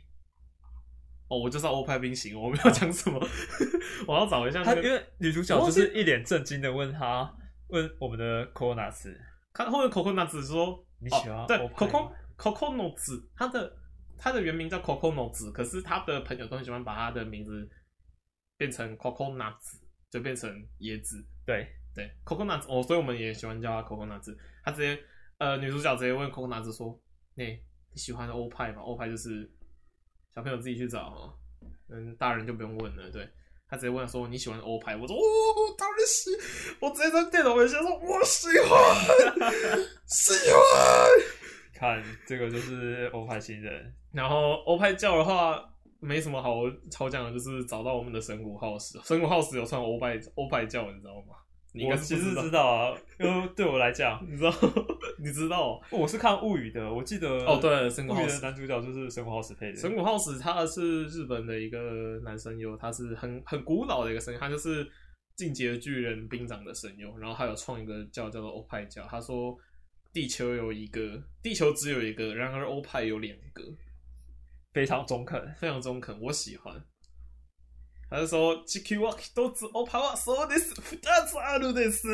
[1.27, 3.19] 哦，我就知道欧派冰淇淋，我没有讲什么，
[4.07, 4.81] 我要找一下、那个。
[4.81, 7.29] 他因为女主角就是一脸震惊的问他，
[7.67, 9.13] 问我们的 Coconuts，
[9.51, 13.75] 看后面 Coconuts 说你喜欢、哦、对 Coco Coconuts，他的
[14.17, 17.69] 他的原名叫 Coconuts，可是他的朋友都很喜欢把他的名字
[18.57, 20.49] 变成 Coconuts，就变成
[20.79, 21.25] 椰子。
[21.45, 25.01] 对对 Coconuts，哦，所以我们也喜欢叫他 Coconuts，他直接。
[25.39, 26.97] 呃，女主角直接问 Coconuts 说
[27.35, 28.81] ：“那、欸、你喜欢欧派吗？
[28.81, 29.51] 欧派就是
[30.33, 31.33] 小朋友自己去找嘛，
[31.89, 33.09] 嗯，大人就不用问了。
[33.09, 33.27] 对，
[33.67, 34.95] 他直接问说：你喜欢欧派？
[34.95, 35.19] 我说：哦，
[35.77, 36.29] 当然喜。
[36.79, 38.79] 我直接在电脑面前说：我喜欢，
[40.07, 40.61] 喜欢。
[41.73, 43.93] 看这个就是欧派新人。
[44.13, 45.61] 然后欧派教的话，
[45.99, 48.97] 没什么好超讲的，就是找到我们的神谷浩史。
[49.03, 51.35] 神谷浩史有穿欧派欧派教，你知道吗？”
[51.73, 54.53] 你我其实知道啊， 因为对我来讲，你知道，
[55.17, 57.69] 你知道，我是看物语的，我记得哦，对，
[58.07, 59.75] 物语的男主角就是神谷浩史配的。
[59.75, 64.87] 神谷浩史他是日本的一个男声优，他是很很古老的一个声优，他就是
[65.35, 69.57] 进击的巨人兵长的声优，然后他有创一个叫叫做欧派教，他说
[70.13, 73.63] 地球有一个，地球只有一个，然而欧派有两个，
[74.73, 76.79] 非常中肯，非常中肯，我喜欢。
[78.12, 82.08] 他就说：“地球は一つ、欧派はそうです、二つあるです。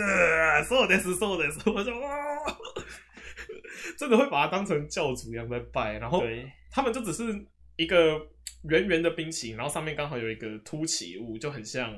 [0.68, 2.56] そうです、そうです。”我说：“哇，
[3.96, 6.22] 真的会把他当成教主一样在拜。”然后
[6.70, 7.46] 他们就只是
[7.76, 8.20] 一个
[8.64, 11.94] 圆圆的冰淇淋，然后上面刚好有一个凸起物，就很像，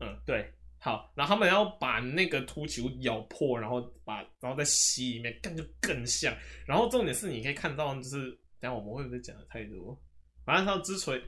[0.00, 6.36] 嗯，对， 好，然后他们要把那个凸起物咬破，然后把然后再吸里面，干就更像。
[6.66, 9.98] 然后重点是你可以看到，就是等下我们会不会讲的太多？
[10.44, 11.22] 反正他之锤，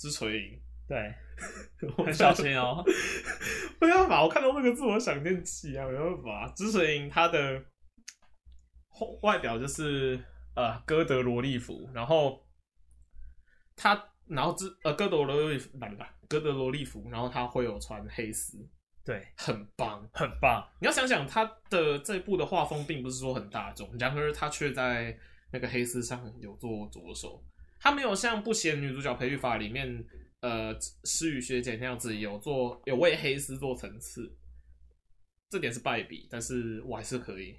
[0.00, 1.14] 之锤影，对，
[2.04, 2.82] 很小心哦。
[3.80, 6.52] 没办法，我看到那个字我想念起啊，没办法。
[6.56, 7.62] 之锤影他的
[9.20, 10.18] 外表就是
[10.56, 12.42] 呃哥德罗利服，然后
[13.76, 14.06] 他。
[14.30, 18.56] 然后之呃哥德罗利夫，来吧，哥德罗利服，然后他会有穿黑丝，
[19.04, 20.64] 对，很棒，很棒。
[20.80, 25.18] 你要想想他的这部的画风并不是说很大众，然而他却在
[25.50, 27.42] 那个黑丝上有做着手，
[27.80, 30.04] 他没有像《不写女主角培育法》里面
[30.40, 34.30] 呃诗雨学姐那样子有做有为黑丝做层次，
[35.48, 37.56] 这点是败笔，但是我还是可以，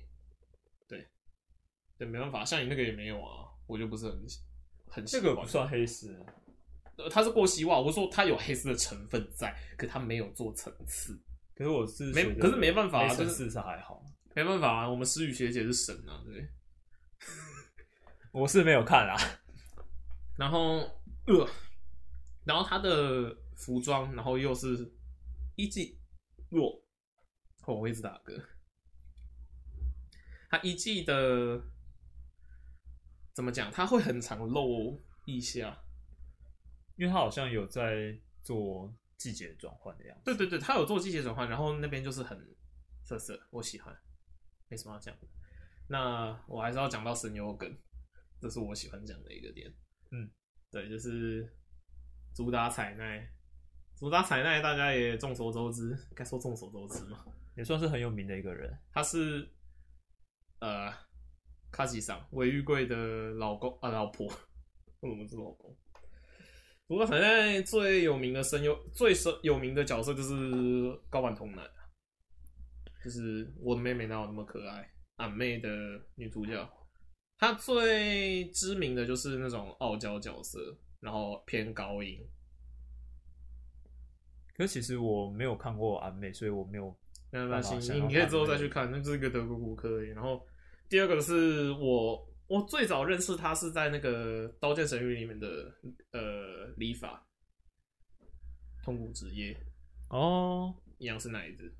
[0.88, 1.08] 对，
[1.98, 4.26] 对，没办法，像你那个也没有啊，我就不是很
[4.88, 6.16] 很这个不算黑丝。
[7.10, 11.20] 他是过膝袜，我说他有黑丝的成分在，可他没有做层次。
[11.56, 14.06] 可是我是没，可是没办法啊，层次是还好，
[14.36, 14.90] 没办法啊。
[14.90, 16.48] 我们诗雨学姐是神啊，对。
[18.32, 19.18] 我是没有看啊。
[20.42, 20.80] 然后
[21.28, 21.48] 呃，
[22.46, 24.92] 然后他的服装，然后又是
[25.56, 26.00] 一季
[26.50, 26.84] 弱，
[27.68, 28.44] 哦，我一直打嗝。
[30.50, 31.62] 他一季的
[33.36, 33.72] 怎么讲？
[33.72, 35.80] 他会很常露一下。
[36.96, 40.24] 因为他好像有在做季节转换的样子。
[40.26, 42.36] 对对对，他有做季节转换，然后那边就是很
[43.04, 43.96] 色色，我喜欢，
[44.70, 45.28] 没什么要讲的。
[45.88, 47.78] 那我还是要讲到神牛梗，
[48.40, 49.72] 这是我喜欢讲的一个点。
[50.12, 50.30] 嗯，
[50.72, 51.50] 对，就是
[52.36, 53.28] 主打采奈，
[53.96, 58.78] 主打采奈大家也众所周知，该说众所周知嘛，也算是很有名的一个人。
[58.92, 59.50] 他是
[60.60, 60.94] 呃，
[61.72, 64.28] 卡吉桑尾玉贵的老公啊，老婆，
[65.02, 65.76] 为什么是老公？
[66.88, 70.34] 不过，反正最有名的声优、最有名的角色就是
[71.10, 71.66] 高坂童南，
[73.02, 74.92] 就是我的妹妹哪有那么可爱？
[75.16, 75.70] 俺妹的
[76.16, 76.70] 女主角，
[77.42, 82.18] 她最知名的就是那种傲娇角色，然后偏高音。
[84.56, 86.96] 可是其实我没有看过安妹，所以我没有。
[87.32, 90.02] 那那行，你可以之后再去看，那就是一个德国骨科。
[90.04, 90.48] 然后
[90.88, 92.28] 第二个是我。
[92.48, 95.74] 我最早认识他是在那个《刀剑神域》里面的
[96.12, 97.26] 呃，理法，
[98.84, 99.58] 痛苦职业
[100.10, 101.74] 哦，一样是那一只，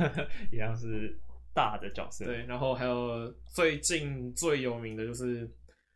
[0.50, 1.20] 一样是
[1.56, 2.26] 大的角色。
[2.26, 5.50] 对，然后还有最近最有名的就是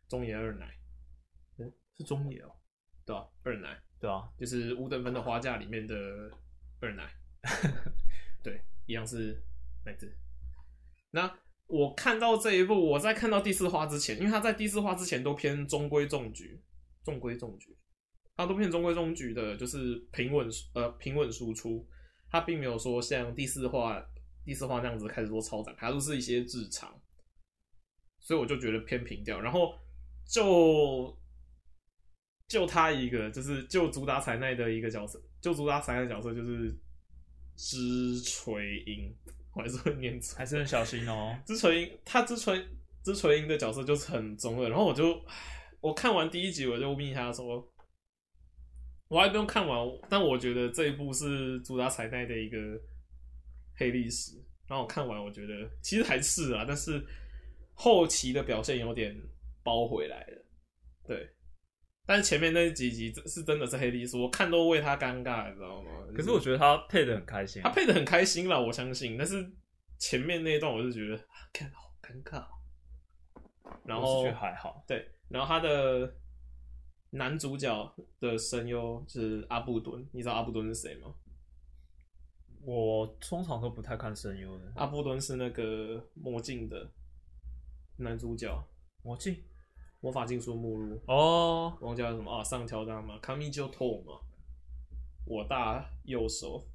[0.09, 0.75] 中野二奶，
[1.59, 2.51] 嗯，是中野哦，
[3.05, 5.95] 对啊，二奶，对啊，就是五等分的花嫁里面的
[6.79, 7.07] 二奶，
[8.43, 9.39] 对，一样是
[9.85, 10.11] 奶子，
[11.11, 11.31] 那。
[11.73, 16.61] 我看到这一部，我在看到第四话之前，因为他在第四话之前都偏中规中矩，
[17.01, 17.77] 中规中矩，
[18.35, 21.87] 他都偏中规中矩的，就是平稳呃平稳输出，
[22.29, 24.05] 他并没有说像第四话
[24.43, 26.89] 第四话那样子开始做超展，他都是一些日常，
[28.19, 29.39] 所以我就觉得偏平调。
[29.39, 29.73] 然后
[30.25, 31.17] 就
[32.47, 36.75] 就他一个，就是就主打彩奈的一个角色，就主打彩奈的角色就是
[37.55, 39.15] 枝垂樱。
[39.53, 41.37] 我还是会念错，还是很小心哦。
[41.45, 42.65] 枝垂樱，他之垂
[43.03, 45.21] 枝垂樱的角色就是很中二，然后我就
[45.81, 47.69] 我看完第一集我就问他说，
[49.09, 49.77] 我还不用看完，
[50.09, 52.57] 但我觉得这一部是主打彩奈的一个
[53.81, 54.33] 黑历史。
[54.67, 57.03] 然后我看完，我觉得其实还是啊，但是
[57.73, 59.13] 后期的表现有点
[59.63, 60.45] 包回来了，
[61.05, 61.29] 对。
[62.05, 65.91] 但是前面那几集是真的是黑历史，我看都为他尴尬，你知道吗？
[66.15, 69.17] 可是我觉得他配的很开心，他配的很开心啦，我相信。
[69.17, 69.49] 但是
[69.97, 71.17] 前面那一段我就觉得
[71.51, 72.45] 看好尴尬，
[73.85, 74.83] 然后还好。
[74.87, 76.15] 对，然后他的
[77.11, 81.13] 男主角的声优是阿布敦，你知道阿布敦是谁吗？
[82.63, 84.71] 我通常都不太看声优的。
[84.75, 86.89] 阿布敦是那个魔镜的
[87.97, 88.63] 男主角，
[89.03, 89.35] 魔镜。
[90.03, 92.43] 魔法禁书目录哦，忘记叫什么啊？
[92.43, 94.19] 上条当嘛，卡米就透嘛，
[95.27, 96.65] 我大右手，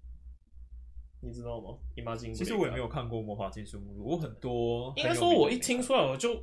[1.20, 1.76] 你知道吗？
[1.96, 4.94] 姨妈巾其实我也没有看过魔法禁书目录，我很多。
[4.96, 6.40] 应该说，我一听出来，我就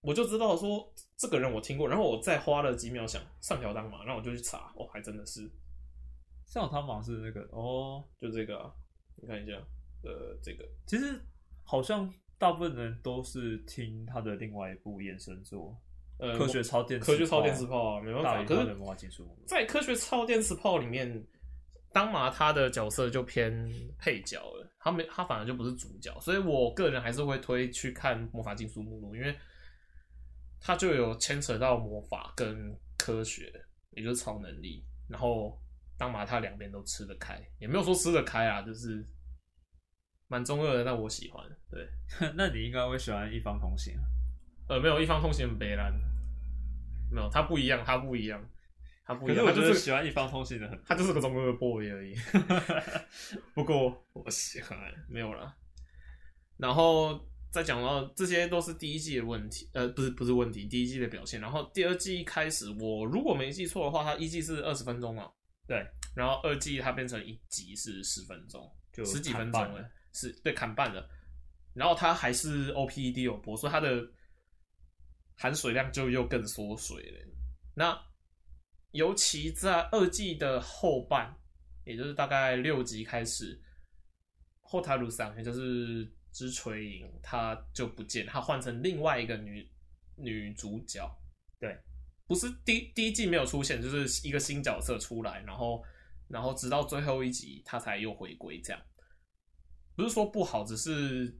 [0.00, 5.48] 我就知道说这个人我听过，然后我再花了几秒想上条当嘛，然后我就去查，哦，还真的是
[6.48, 8.72] 上条当是那个哦，就这个啊，
[9.16, 9.52] 你看一下，
[10.02, 11.20] 呃，这个其实
[11.62, 15.76] 好像大部分人都是听他的另外一部衍生作。
[16.18, 18.42] 呃，科学超电，科学超电磁炮啊，没办法。
[18.42, 21.24] 可是，术在科学超电磁炮里面，
[21.92, 26.18] 当麻他的角色就偏配角了，他没，他反而就不是主角。
[26.18, 29.32] 所以我个人还是会推去看魔法禁书目录，因为
[30.58, 33.52] 他就有牵扯到魔法跟科学，
[33.90, 35.56] 也就是超能力，然后
[35.98, 39.04] 当马他两边都吃得开，也没有说吃得开啊，就是
[40.28, 41.44] 蛮中二的，但我喜欢。
[41.68, 41.86] 对，
[42.36, 43.94] 那你应该会喜欢一方通行。
[44.68, 45.92] 呃，没有一方通行很悲蓝，
[47.10, 48.40] 没有，他不一样，他不一样，
[49.04, 49.44] 他不一样。
[49.44, 52.14] 可是我就是喜欢一方通行的很，他就是个中二 boy 而已。
[53.54, 54.78] 不过我喜欢，
[55.08, 55.56] 没有了。
[56.58, 57.18] 然后
[57.50, 61.40] 再讲到这些都是第一季的问题，呃，不是不是问题，第一季的表现。
[61.40, 65.30] 然后第二季一开始，我如果没记错的话，他一季是二十分钟嘛？
[65.68, 65.86] 对。
[66.16, 71.08] 然后二季它变成一集是十分钟，就十几分钟了，是对砍半了。
[71.74, 74.10] 然后它还是 OPED 有播，所以它的。
[75.40, 77.18] 含水量就又更缩水了。
[77.72, 77.96] 那
[78.90, 81.32] 尤其在二季的后半，
[81.84, 83.62] 也就是大概六集开始，
[84.60, 89.70] 后台鲁桑也就是之垂影，他就不见，他换成另外一个女
[90.16, 91.08] 女主角。
[91.60, 91.78] 对，
[92.28, 95.82] 不是第第一季没有出现，就是一个新角色出来，然后
[96.28, 98.60] 然后直到最后一集他才又回归。
[98.60, 98.80] 这样
[99.96, 101.36] 不是说不好，只是。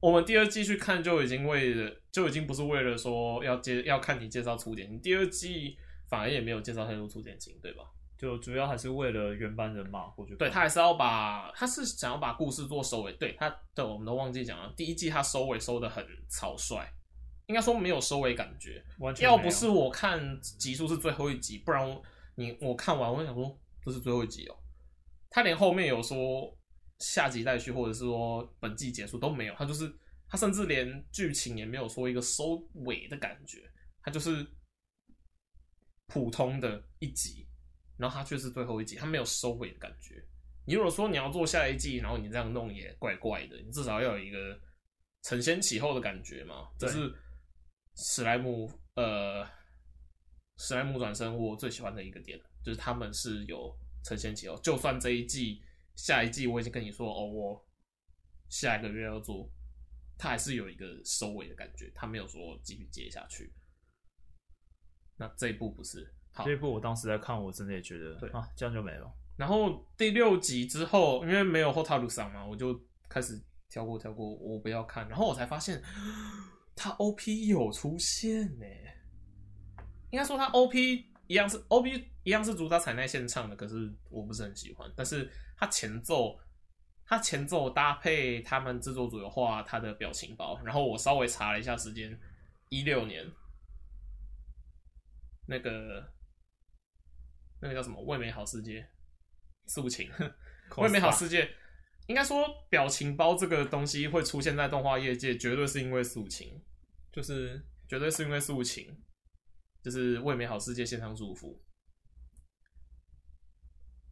[0.00, 7.84] 我们第二季去看就已经为了，就已经不是为了说要介要看你介绍粗点，你第二季反而也没有介绍太多粗点型，对吧？
[8.18, 10.38] 就主要还是为了原班人马我觉得。
[10.38, 13.12] 对，他还是要把，他是想要把故事做收尾。
[13.12, 16.84] 对他，对，我们都忘记讲了，第一季他收尾收的很草率，
[17.46, 18.84] 应该说没有收尾感觉。
[18.98, 19.24] 完全。
[19.24, 21.86] 要不是我看集数是最后一集，不然
[22.34, 24.56] 你我看完我想说这是最后一集哦。
[25.30, 26.56] 他连后面有说。
[26.98, 29.92] 下集待续，或者是说本季结束都没有，他就是
[30.28, 33.58] 他甚至连剧情也没有说一个收尾的感觉，
[34.02, 34.46] 他就是
[36.06, 37.44] 普通的一集，
[37.96, 40.24] 然后他却是最后一集，他没有收尾的感觉。
[40.64, 44.56] 你如果说你要做下一季，然后你这样弄也怪怪的，你至少要有一个
[45.24, 46.68] 承先启后的感觉嘛。
[46.78, 47.12] 这是
[47.96, 49.46] 史莱姆呃
[50.56, 53.74] 史莱姆转生我最喜欢的一个点，就是他们是有
[54.04, 55.62] 承先启后，就算这一季。
[55.94, 57.68] 下一季我已经跟你说哦，我
[58.48, 59.46] 下一个月要做，
[60.16, 63.52] 他还是有一个收尾的感觉，他没有说继续接下去。
[65.18, 69.14] 那这一部不是，好，这一部我当时在看，我真的也觉得，对啊，这样就没了。
[69.36, 73.38] 然后第六集之后，因为没有后塔鲁桑嘛，我就开始
[73.68, 75.06] 跳过跳过，我不要看。
[75.10, 75.82] 然后我才发现，
[76.74, 78.66] 他 OP 有出现呢，
[80.10, 85.30] 应该说他 OP 一样是 OP 一样是主打彩奈献唱的，可是我不是很喜欢，但是。
[85.54, 86.36] 他前奏，
[87.06, 92.18] 他前奏搭配他们制作组有画他的表情包，然后我稍微查了一下时间，
[92.68, 93.24] 一六年，
[95.46, 96.12] 那个
[97.60, 98.80] 那个叫什么《为美好世界》
[99.72, 100.10] 素琴，
[100.82, 101.44] 《为美好世界》
[102.06, 106.60] 应该说表情包这个东西会出现在动画业界，绝对是因为素琴，
[107.12, 108.88] 就是绝对是因为素琴，
[109.82, 111.62] 就是《为美好世界》献上祝福。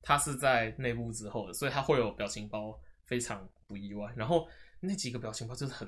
[0.02, 4.10] 他是在内部之后的，所以他会有表情包，非常不意外。
[4.16, 4.48] 然后
[4.80, 5.86] 那几个表情包就是很，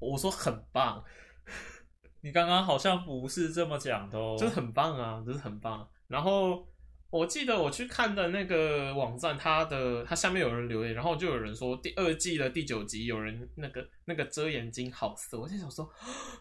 [0.00, 1.04] 我说很棒。
[2.20, 5.88] 你刚刚好像不是这么讲的哦，就是很棒啊，就是很棒。
[6.08, 6.66] 然后
[7.10, 15.88] 我记得我去看的那个网站，它的它下面有人留言，然后就有人说第二季的第九集有人那个那个遮眼睛好色，我就想说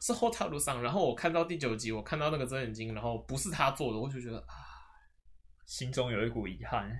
[0.01, 0.81] 是后塔路上。
[0.81, 4.53] 然后我看到第九集，我看到那个遮眼睛，然后不是他做的，我就觉得啊。
[5.65, 6.91] 心中有一股遗憾，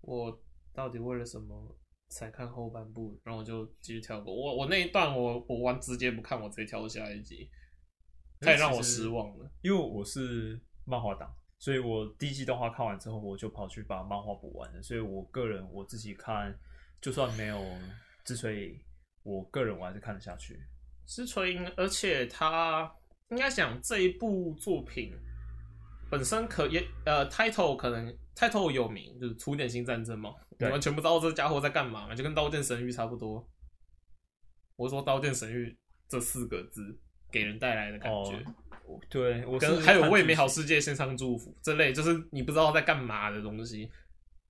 [0.00, 0.42] 我
[0.72, 1.76] 到底为了什么
[2.08, 3.20] 才看后半部？
[3.22, 4.34] 然后我就继续跳过。
[4.34, 7.50] 我我那一段我我完直接不看，我直接跳到下一集，
[8.40, 9.50] 太让我失望了。
[9.60, 14.82] 因为我是漫画党，所以我第一季动画看完之后，我就跑去把漫画补完了。
[14.82, 16.56] 所以我个人我自己看，
[17.00, 17.64] 就算没有
[18.24, 18.80] 之所以，
[19.22, 20.60] 我个人我还是看得下去。
[21.06, 22.92] 之所以，而且他
[23.30, 25.12] 应该讲这一部作品。
[26.10, 33.46] 本身可也呃，title 可能 title 有名，就是粗点新战争嘛，你们全部知道这家伙在干嘛嘛，就跟刀剑神域差不多。
[34.76, 35.76] 我说刀剑神域
[36.08, 36.98] 这四个字
[37.30, 38.54] 给人带来的感觉，哦、
[39.10, 43.90] 对，我跟还有为美好世界献上祝福这类，就是你不知道在干嘛的东西，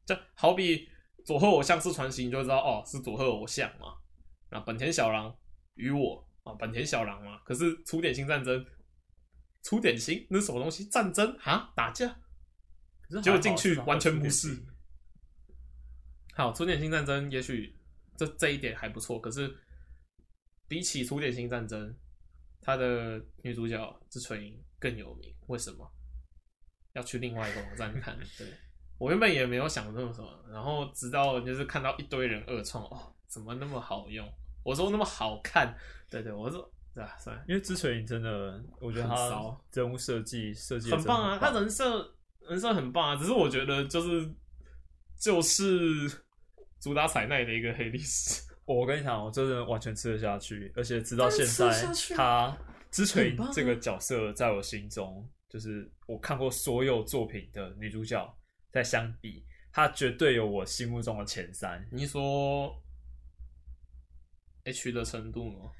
[0.05, 0.89] 就好比
[1.25, 3.95] 佐贺偶像是传奇，你就知道哦，是佐贺偶像嘛。
[4.51, 5.35] 那本田小狼
[5.75, 8.65] 与我啊，本田小狼嘛，可是出点新战争。
[9.65, 10.87] 出点心，那是什么东西？
[10.87, 12.17] 战争啊，打架，
[13.23, 14.57] 结果进去完全不是。
[16.33, 17.77] 好，出点新战争，也许
[18.17, 19.21] 这这一点还不错。
[19.21, 19.53] 可是
[20.69, 21.95] 比起出点新战争，
[22.61, 25.35] 他的女主角枝垂影更有名。
[25.47, 25.91] 为什么？
[26.95, 28.19] 要去另外一个网站看。
[28.37, 28.47] 对，
[28.99, 34.27] 我原本也没有想那么什么，然后直到就是看到一堆人二创，哦，怎么那么好用？
[34.65, 35.77] 我说那么好看，
[36.11, 36.71] 对对，我说。
[36.95, 41.39] 对啊，算，因为枝垂影真的，我觉得他人物设计设计很棒啊！
[41.39, 44.29] 他人设人设很棒啊，只是我觉得就是
[45.17, 45.77] 就是
[46.81, 48.43] 主打彩奈的一个黑历史。
[48.75, 52.57] 我跟你讲，我真的完全吃得下去，而且直到现在，他
[52.91, 58.31] 之锤这个角色在我心中，就是我看过所有作品的女主角，
[58.71, 59.43] 在相比，
[59.73, 61.83] 她绝对有我心目中的前三。
[61.91, 62.75] 你说
[64.65, 65.71] H 的程度吗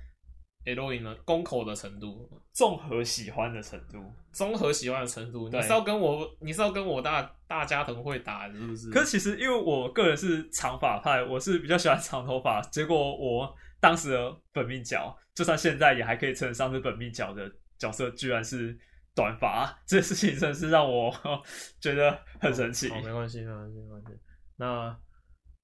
[0.75, 1.15] ？L 音呢？
[1.25, 3.99] 攻口的程度，综合喜欢的程度，
[4.33, 8.91] 综合喜欢的程度，你是要跟我，你是要跟我大大家藤会打，是不是？
[8.91, 12.61] 可是其实因为我个人是长发派，我是比较喜欢长头发。
[12.63, 18.79] 结果我当时的本命角，就算现在也还可以称得上是本命角的角色，居然是
[19.15, 21.13] 短发，这事情真的是让我
[21.81, 22.89] 觉得很神奇。
[22.89, 24.09] 没关系，没关系，没关系。
[24.57, 24.99] 那。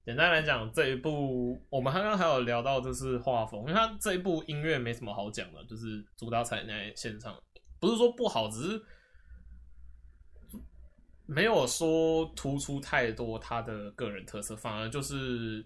[0.05, 7.35] 简单来讲，这一部我们刚刚还有聊到，就是画风，因为它这一部音乐没什么好讲的，就是主打彩奈献唱，
[7.79, 8.79] 不是说不好，只是
[11.25, 15.65] 没有说突出太多他的个人特色，反而就是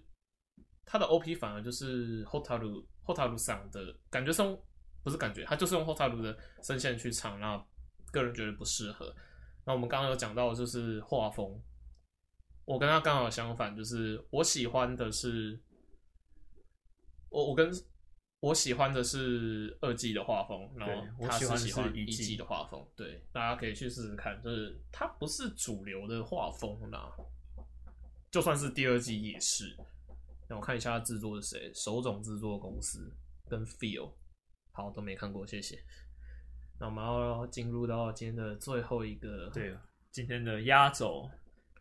[0.86, 4.56] 他的 OP 反而就是 Hotaru Hotaru 上的感觉上
[5.04, 7.62] 不是感觉，他就是用 Hotaru 的声线去唱，那
[8.10, 9.14] 个人觉得不适合。
[9.66, 11.62] 那我们刚刚有讲到，就是画风。
[12.70, 15.60] 我跟他刚好相反，就是我喜欢的是
[17.28, 17.68] 我我跟
[18.38, 22.86] 我喜欢的是二季的画风，然后他是喜欢一季的画风。
[22.94, 27.12] 对，大家可以去试试看，就是它不是主流的画风啦，
[28.30, 29.76] 就算是第二季也是。
[30.46, 33.12] 让我看一下制作是谁，手冢制作公司
[33.48, 34.12] 跟 Feel，
[34.70, 35.76] 好，都没看过，谢谢。
[36.78, 39.76] 那我们要进入到今天的最后一个，对，
[40.12, 41.28] 今天的压轴。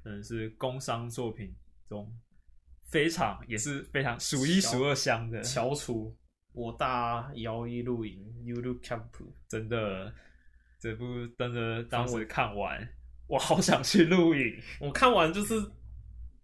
[0.06, 1.54] 嗯，是工商作品
[1.90, 2.10] 中
[2.90, 6.16] 非常也是非常数一数二香的翘楚。
[6.54, 9.10] 我大摇一露营，Yuru Camp，
[9.48, 10.14] 真的
[10.80, 11.06] 这部
[11.38, 12.88] 真的当时看完，
[13.28, 14.58] 我好想去露营。
[14.80, 15.54] 我看完就是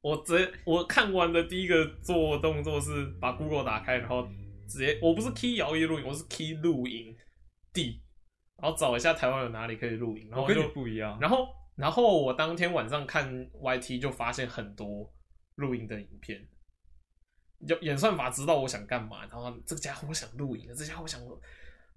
[0.01, 4.27] 我直接我看完的第一个做动作是把 Google 打开，然后
[4.67, 7.15] 直接我不是 key 摇一露营，我是 key 露营
[7.73, 8.01] 地，
[8.61, 10.29] 然后找一下台湾有哪里可以露营。
[10.29, 11.47] 然后就不一样，然后。
[11.76, 15.13] 然后我当天晚上看 YT 就发现很多
[15.55, 16.47] 露营的影片，
[17.67, 21.21] 就演算法知道我想干嘛，然后这个家伙想露营，这家伙想，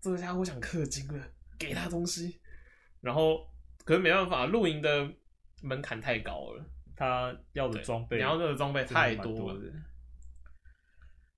[0.01, 1.24] 这个家伙想氪金了，
[1.57, 2.41] 给他东西。
[3.01, 3.49] 然后
[3.85, 5.09] 可是没办法，露营的
[5.62, 6.64] 门槛太高了，
[6.97, 9.61] 他要的装备，你要的装备太多了。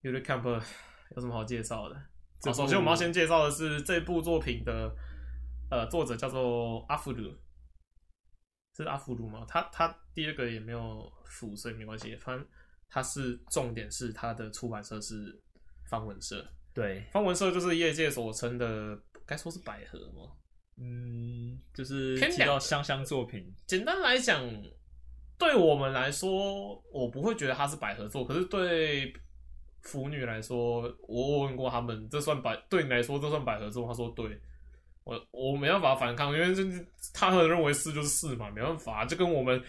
[0.03, 0.62] Yuru Camp
[1.14, 2.03] 有什么好介绍的？
[2.41, 4.97] 部首先我们要先介绍的是这部作品的
[5.70, 7.36] 呃作者叫做阿弗鲁。
[8.76, 9.44] 是阿芙鲁吗？
[9.48, 12.14] 他他第二个也没有辅，所以没关系。
[12.16, 12.46] 反正
[12.88, 15.38] 他是重点是他的出版社是
[15.88, 20.32] 方文社，对，方文社就是业界所称的，该说是百合吗？
[20.76, 23.52] 嗯，就是提到香香作品。
[23.66, 24.42] 简单来讲，
[25.36, 29.12] 对我们来说，我不会觉得它是百合作，可是对
[29.82, 32.56] 腐女来说，我问过他们，这算百？
[32.70, 33.86] 对你来说，这算百合作？
[33.86, 34.40] 他说对。
[35.11, 36.62] 我我没办法反抗，因为这
[37.12, 39.61] 他们认为是就是是嘛，没办法，就跟我们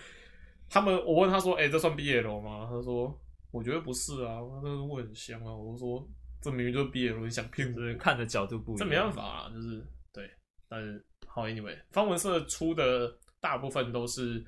[0.69, 2.67] 他们我问他说，哎、欸，这算 BL 吗？
[2.69, 3.19] 他说
[3.49, 6.07] 我觉得不是啊，他说我很香啊，我说
[6.41, 7.97] 这明明就是 BL，你想骗人？
[7.97, 9.83] 看的角度不一样，这没办法啊，就是
[10.13, 10.29] 对，
[10.69, 14.45] 但是好，anyway，方文社出的大部分都是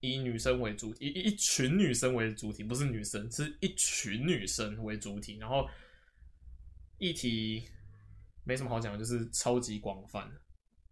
[0.00, 5.68] 以女生为主体，以一群女生为主体，不是女生，是一群女生为主体，然后
[6.98, 7.62] 议题。
[8.44, 10.28] 没什么好讲的，就是超级广泛，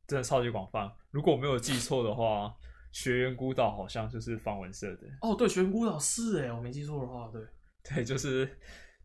[0.06, 0.90] 真的超级广泛。
[1.10, 2.46] 如果我没有记错的话，
[2.92, 5.08] 《学园孤岛》好像就是方文社的。
[5.20, 7.42] 哦，对，《学园孤岛》是诶，我没记错的话，对，
[7.82, 8.56] 对，就是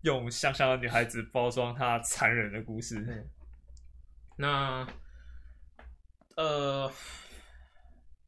[0.02, 3.04] 用香香的女孩子包装她残忍的故事。
[3.08, 3.30] 嗯、
[4.38, 4.88] 那，
[6.36, 6.92] 呃，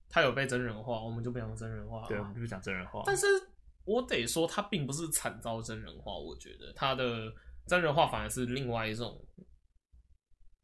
[0.09, 2.07] 他有被真人化，我们就不讲真人化。
[2.07, 3.03] 对，我们就讲真人化。
[3.05, 3.28] 但是
[3.86, 7.32] 我得说，他并不是惨遭真人化，我觉得他的
[7.68, 9.24] 真人化反而是另外一种。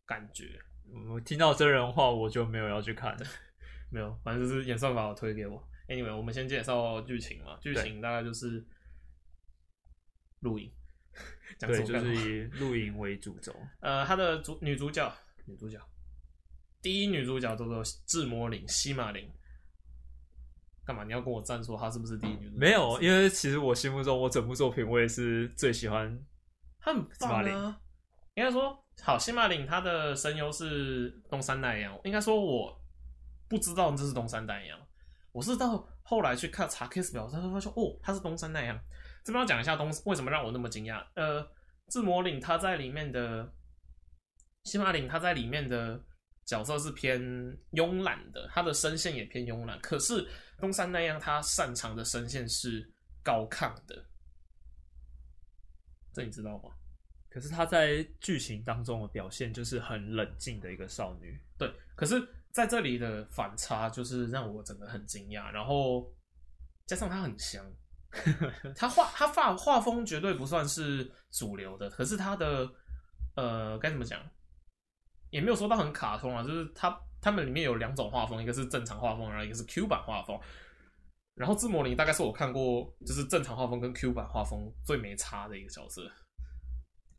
[0.06, 0.60] 感觉，
[1.10, 3.26] 我听到真人话我就没有要去看的，
[3.90, 5.66] 没有，反正就是演算法推给我。
[5.88, 8.66] Anyway，我们先介绍剧情嘛，剧情大概就是
[10.40, 10.72] 露营，
[11.60, 13.56] 对，就是以露营为主轴。
[13.82, 15.14] 呃，他的主女主角，
[15.46, 15.80] 女主角，
[16.82, 19.26] 第一女主角叫做智魔灵西马綾。
[20.86, 21.06] 干嘛？
[21.06, 22.60] 你要跟我站说她是不是第一女主角？
[22.60, 26.22] 没有，因为其实我心目中我整部作品我也是最喜欢，
[26.82, 27.80] 她很棒啊。
[28.36, 32.00] 应该说，好，西马岭他的声优是东山奈央。
[32.04, 32.82] 应该说，我
[33.50, 34.80] 不知道这是东山奈央，
[35.32, 38.80] 我是到后来去看查 case 表，他说他说哦，他是东山奈央。
[39.24, 41.06] 这边要讲一下东为什么让我那么惊讶。
[41.16, 41.46] 呃，
[41.88, 43.52] 自魔岭他在里面的
[44.64, 46.02] 西马岭他在里面的
[46.46, 47.22] 角色是偏
[47.72, 49.80] 慵懒的，他的声线也偏慵懒。
[49.82, 50.26] 可是
[50.60, 52.90] 东山奈央他擅长的声线是
[53.22, 54.06] 高亢的，
[56.14, 56.70] 这你知道吗？
[57.34, 61.40] 可是她在剧情当中的表现就是很冷静的一个少女。
[61.58, 62.22] 对，可是
[62.52, 66.14] 在这里的反差就是让我整个很惊讶，然后
[66.86, 67.66] 加上她很香。
[68.78, 72.70] 她画她画画风绝对不算是主流的，可是她的
[73.36, 74.22] 呃该怎么讲，
[75.32, 80.40] 也没有说到很卡通啊，就是他他们里面有两种画风，一个是正常画风，然后一个是 Q 版画风。
[81.34, 86.04] 然后自魔灵大概是我看过就是正常画风跟 Q 版画风最没差的一个角色，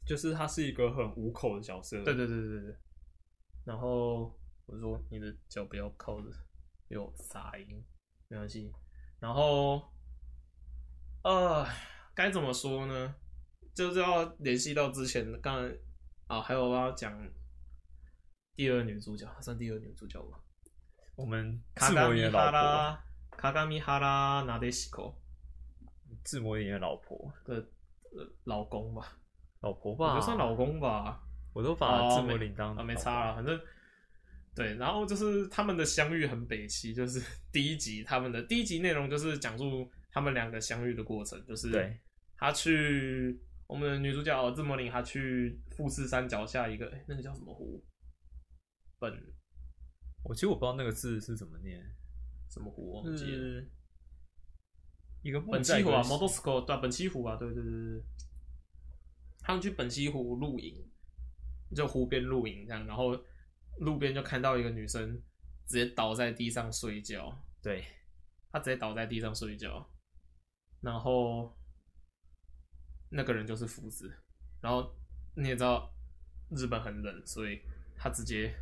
[0.06, 2.02] 就是他是一个很无口的角色。
[2.04, 2.76] 对对对对对。
[3.64, 4.36] 然后
[4.66, 6.28] 我说你的脚不要靠着，
[6.88, 7.84] 有杂音，
[8.28, 8.72] 没关系。
[9.18, 9.82] 然后。
[11.24, 11.66] 呃，
[12.14, 13.14] 该怎么说呢？
[13.74, 15.74] 就是要联系到之前刚才
[16.26, 17.18] 啊，还有我要讲
[18.54, 20.38] 第二女主角，算第二女主角吧。
[21.16, 25.14] 我们卡嘎米哈拉，卡嘎米哈拉纳德西科，
[26.22, 29.18] 志摩林的老婆的、呃、老公吧，
[29.64, 31.20] 老婆吧，就算老公吧。
[31.52, 33.60] 我都把志摩林当啊，没差了，反正
[34.54, 34.74] 对。
[34.76, 39.90] 然后就是他们的相遇很北齐，就是 第一集他们的第一集内容就是讲述。
[40.16, 41.92] 他们两个相遇的过程，就是
[42.36, 43.36] 他去
[43.66, 47.84] 我们的女主角字母林，她去富士山脚下一个，哎，那个叫什么湖？
[49.00, 49.12] 本，
[50.22, 51.84] 我其实我不知道那个字是怎么念，
[52.48, 53.64] 什么湖忘记了。
[55.22, 58.04] 一个本溪湖啊，Motosuko 对，本溪湖啊，对对对对。
[59.44, 60.74] 他们去本溪湖露营，
[61.76, 63.16] 就湖边露营这样，然后
[63.78, 65.22] 路边就看到一个女生
[65.66, 67.84] 直接倒在地上睡觉，对，
[68.50, 69.86] 她直接倒在地上睡觉。
[70.80, 71.54] 然后
[73.10, 74.12] 那个人就是福子，
[74.60, 74.94] 然后
[75.36, 75.94] 你也知道
[76.50, 77.60] 日本很冷，所以
[77.96, 78.54] 他直接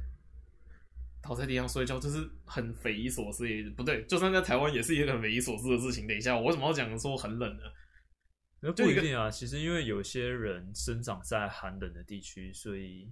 [1.20, 3.48] 倒在地上睡觉，就是很匪夷所思。
[3.48, 6.06] 也不对，就算在台湾也是一个很匪夷所思的事情。
[6.06, 7.62] 等一下，我为什么要讲说很冷呢？
[8.62, 9.30] 那不一定啊。
[9.30, 13.10] 其实因为有些人生长在寒冷的地区，所以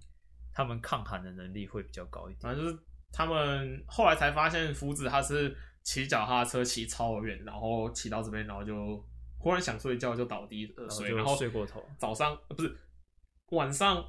[0.53, 2.41] 他们抗寒的能力会比较高一点。
[2.41, 2.79] 反正就是
[3.13, 5.57] 他们后来才发现福子他是。
[5.83, 9.03] 骑脚踏车骑超远，然后骑到这边，然后就
[9.39, 11.83] 忽然想睡觉，就倒地呃睡，然后睡过头。
[11.97, 12.77] 早上不是
[13.53, 14.07] 晚上，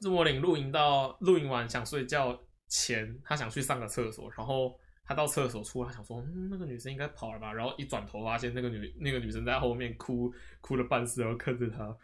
[0.00, 4.78] 日摩岭露营到露营完想睡觉前，他想去上个厕所，然后
[5.08, 11.96] 他到厕所出来，想说嗯，那个女生应该跑了吧，然后一转头发现那个女那个女生在后面哭哭了半死，然后看着他，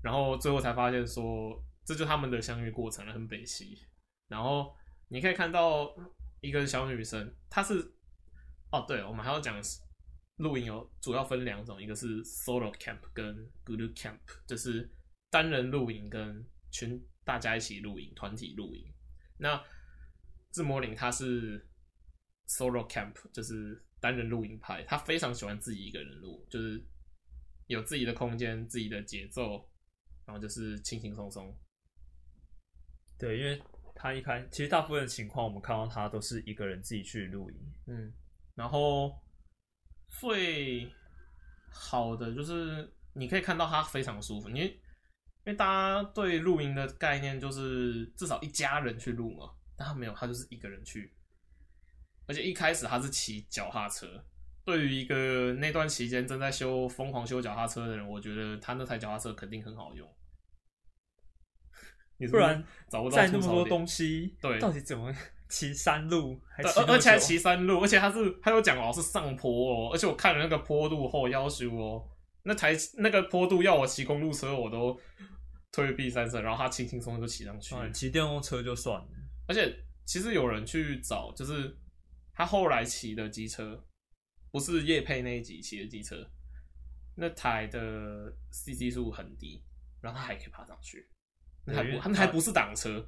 [0.00, 3.76] 然后最后才发现说这就是他们的相遇过程了，很悲喜。
[4.28, 4.74] 然后
[5.08, 5.94] 你可以看到
[6.40, 7.92] 一个小女生，她是。
[8.72, 9.62] 哦，对，我们还要讲
[10.38, 14.92] 露营有主要分两种，一个是 solo camp 跟 group camp，就是
[15.30, 18.84] 单人露营跟群大家一起露营，团体露营。
[19.38, 19.62] 那
[20.50, 21.64] 自摩林他是
[22.48, 26.82] solo camp，就是单人露营派，他非常喜欢自己一个人录，就是
[27.66, 29.68] 有自己的空间、自己的节奏，
[30.24, 31.56] 然后就是轻轻松松。
[33.18, 33.62] 对，因为
[33.94, 38.12] 他一开，其实大部分的情况，我们看到他都是一个人自己去露营，嗯。
[38.54, 39.14] 然后
[40.20, 40.90] 最
[41.70, 51.15] 好的就是你可以看到他非常舒服，因为因为大家对露营的概念就是至少一家人去露嘛，但他没有，他就是一个人去，
[52.26, 54.06] 而且一开始他是骑脚踏车。
[54.64, 60.08] 对于一个那段期间正在修疯狂修脚踏车的人，我觉得他那台脚踏车肯定很好用。
[62.18, 65.14] 你不然找不到载那么多东西，对，到底怎么？
[65.48, 72.04] 骑山路，还骑而且还骑山路，而且他是他有讲哦，是上坡哦，而且我看了那个坡度后要求哦，
[72.42, 74.98] 那台那个坡度要我骑公路车，我都
[75.70, 77.76] 退避三舍，然后他轻轻松松就骑上去。
[77.92, 79.06] 骑电动车就算了，
[79.46, 79.72] 而且
[80.04, 81.78] 其实有人去找，就是
[82.36, 83.82] 他后来骑的机车，
[84.52, 86.30] 不是叶佩那一集骑的机车，
[87.16, 89.64] 那台的 CC 数很低，
[90.00, 91.08] 然后他还可以爬上去，
[91.64, 93.04] 那还不，他还不是挡车。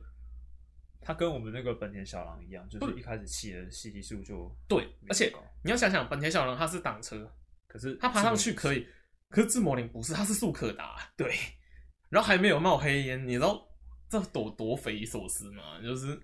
[1.00, 5.32] 他跟我们那个本田小狼一样，就是一开始骑的 CC 数就对，而且
[5.62, 7.30] 你要想想，本田小狼它是挡车，
[7.68, 8.86] 可是它爬上去可以，
[9.28, 11.34] 可是志摩林不是，它是速可达，对，
[12.10, 13.68] 然后还没有冒黑烟，你知道
[14.09, 15.80] 这多多匪夷所思吗？
[15.80, 16.20] 就是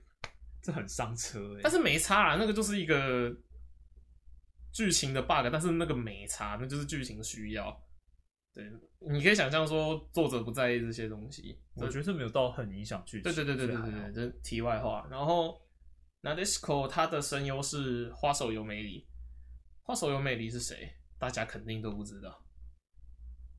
[0.65, 3.31] 这很伤车哎，但是没差啊，那个就是一个
[4.73, 7.79] 剧情的 bug，但是那个没差，那就是剧情需要。
[8.55, 8.65] 对，
[9.01, 13.25] 你可以想象说作者不在意这些东西，我觉得这没有到很影响剧情。
[13.25, 15.07] 对对对对对对对，这题外话。
[15.11, 15.61] 然后
[16.23, 19.07] ，Nadeshiko 他的声优是花手由美里，
[19.83, 20.91] 花手由美里是谁？
[21.19, 22.43] 大家肯定都不知道。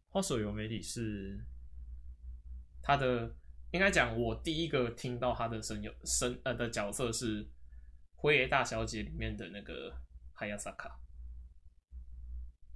[0.07, 1.39] 花手由美里是
[2.81, 3.35] 他的
[3.71, 7.43] 应该讲，我第一个听到他的声优声呃的角色是
[8.15, 9.93] 《辉夜大小姐》里面的那个
[10.33, 10.99] 海亚萨卡，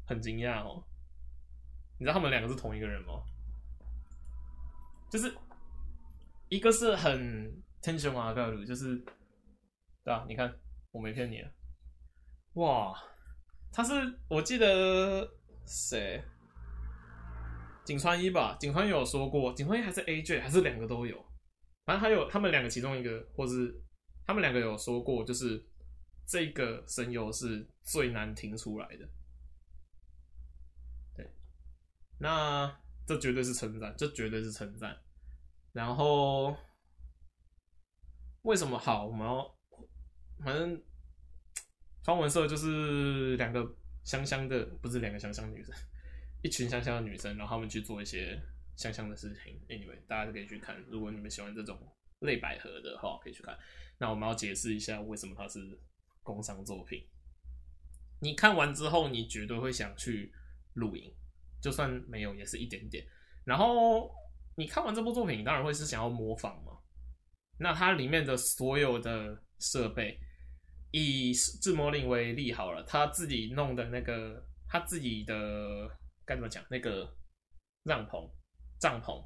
[0.05, 0.83] 很惊讶哦。
[1.97, 3.23] 你知道他们两个是同一个人吗？
[5.11, 5.33] 就是
[6.49, 8.95] 一个是很天雄阿盖鲁，就是
[10.03, 10.25] 对吧？
[10.27, 10.53] 你看
[10.91, 11.51] 我没骗你啊，
[12.53, 13.03] 哇，
[13.71, 13.93] 他是
[14.27, 15.27] 我记得
[15.65, 16.23] 谁？
[17.89, 21.17] 井川一吧，井川有说过，井川一还是 AJ 还是两个都有，
[21.85, 23.81] 反正还有他们两个其中一个，或是
[24.27, 25.67] 他们两个有说过，就是
[26.27, 29.09] 这个声优是最难听出来的。
[31.15, 31.27] 对，
[32.19, 34.95] 那这绝对是称赞，这绝对是称赞。
[35.73, 36.55] 然后
[38.43, 39.07] 为什么好？
[39.07, 39.57] 我们要
[40.43, 40.79] 反正
[42.03, 43.67] 方文社就是两个
[44.03, 45.75] 香香的，不是两个香香女生。
[46.41, 48.41] 一群香香的女生，然后他们去做一些
[48.77, 49.59] 香香的事情。
[49.67, 50.81] Anyway，大家可以去看。
[50.87, 51.77] 如果你们喜欢这种
[52.19, 53.57] 类百合的话，可以去看。
[53.97, 55.77] 那我们要解释一下为什么它是
[56.23, 57.05] 工商作品。
[58.21, 60.31] 你看完之后，你绝对会想去
[60.75, 61.13] 露营，
[61.61, 63.05] 就算没有，也是一点点。
[63.43, 64.09] 然后
[64.55, 66.71] 你看完这部作品，你当然会是想要模仿嘛。
[67.57, 70.17] 那它里面的所有的设备，
[70.91, 75.99] 以志摩林为例好了，他自己弄的那个，他自己的。
[76.29, 76.63] 该怎么讲？
[76.69, 77.11] 那个
[77.85, 78.29] 帐篷，
[78.79, 79.25] 帐篷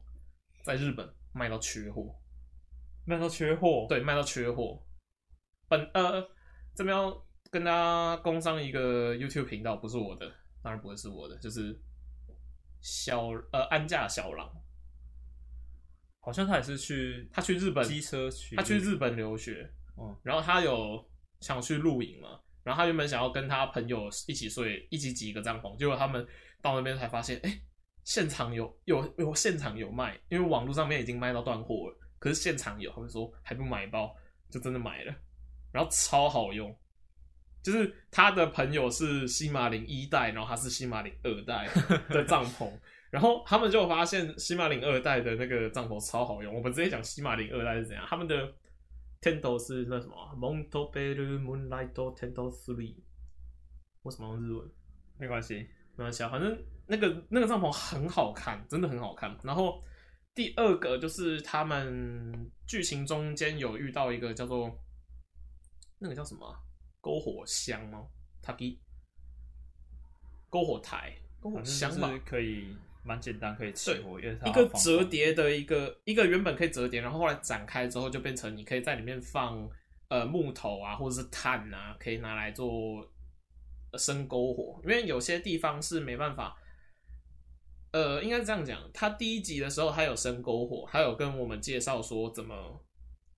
[0.64, 2.16] 在日本卖到缺货，
[3.06, 3.86] 卖到缺货。
[3.90, 4.82] 对，卖到缺货。
[5.68, 6.26] 本呃，
[6.74, 10.32] 这边要跟大家工商一个 YouTube 频道，不是我的，
[10.62, 11.78] 当然不会是我的，就是
[12.80, 14.50] 小呃安驾小狼，
[16.22, 21.06] 好像他也是去，他去日本机车去，他去日本留学，嗯，然后他有
[21.42, 26.26] 想去露营嘛，然后他原本想要跟他朋友一起睡，一起挤一个帐篷，结果他们。
[26.64, 27.62] 到那边才发现，哎、
[28.04, 32.00] 现场有有有现场有卖，因为网络上面已经卖到断货了。
[32.18, 34.16] 可是现场有，他们说还不买包，
[34.50, 35.14] 就真的买了，
[35.72, 36.76] 然后超好用。
[37.62, 41.70] 就是他的朋友是西马林一代，然后他是西马林二代
[42.10, 42.70] 的帐篷，
[43.10, 46.54] 然后他们就发现西马林二代的那个帐篷超好用。
[46.54, 48.54] 我们直接讲西马林二代是怎样，他们的
[49.22, 52.96] Tento 是那什么 Montebello Moonlight Tento Three，
[54.02, 54.70] 为什么用日文？
[55.18, 55.68] 没关系。
[55.96, 56.58] 没关系啊，反正
[56.88, 59.38] 那个那个帐篷很好看，真的很好看。
[59.44, 59.80] 然后
[60.34, 64.76] 第二个就是他们剧情中间有遇到一个叫做
[66.00, 66.58] 那个叫什么啊？
[67.02, 68.08] 篝火箱吗？
[68.42, 68.82] 它比
[70.50, 74.20] 篝火台、篝火箱吧，可以蛮简单，可以起火。
[74.20, 79.70] 因为它一个折叠的一个一个原本可以折叠，然后后来展开之后就变成你可以在里面放
[80.10, 83.08] 呃木头啊，或者是炭啊，可以拿来做。
[83.98, 86.58] 生篝火，因为有些地方是没办法，
[87.92, 88.90] 呃，应该是这样讲。
[88.94, 92.84] 他第一集的时候，还有生篝火，还有跟我们介绍说怎么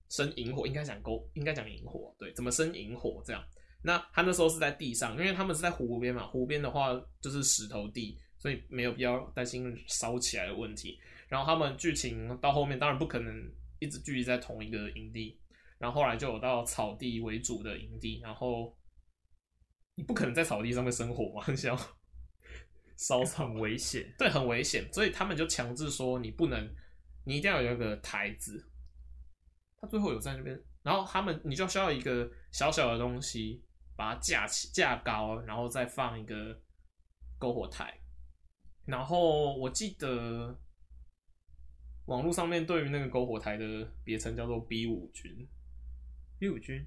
[0.08, 3.44] 生萤火，应该讲篝，应该讲萤火，对，怎么生萤火这样。
[3.82, 10.98] 那他那时候是在地上，因为他们是在湖边嘛，湖边的话就是石头地，所以没有必要担心烧起来的问题。
[11.28, 13.34] 然后他们剧情到后面，当然不可能
[13.78, 15.38] 一直聚集在同一个营地，
[15.78, 18.74] 然后后来就有到草地为主的营地，然后。
[19.96, 21.42] 你不可能在草地上面生火嘛？
[21.44, 21.76] 很想
[22.96, 24.14] 烧草，很危险。
[24.16, 24.90] 对，很危险。
[24.92, 26.74] 所以他们就强制说，你不能，
[27.24, 28.70] 你一定要有一个台子。
[29.78, 33.62] 他最后有在那边，然后他们你就需要一个小小的东西，
[33.96, 36.58] 把它架起、架高，然后再放一个
[37.38, 37.98] 篝火台。
[38.86, 40.58] 然后我记得
[42.06, 45.46] 网络上面对于那个篝火台的别称叫做 B 五军
[46.38, 46.86] ，B 五军，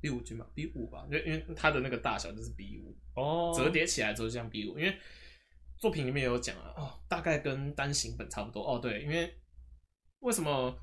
[0.00, 0.08] 对。
[0.08, 4.96] B 五军嘛，B 五吧，因为因为它的那个大小就是 B 五哦，折叠起来之后像 B 五，因为
[5.78, 9.34] 作品里面有讲啊，哦，大概跟单行本差不多哦，对，因为
[10.20, 10.78] 为什么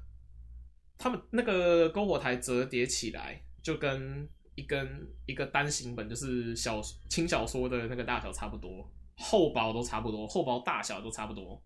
[0.98, 11.64] 他们那个篝火台折叠起来就跟一根一个单行本就是小轻小说的那个大小差不多，厚薄都差不多，厚薄大小都差不多，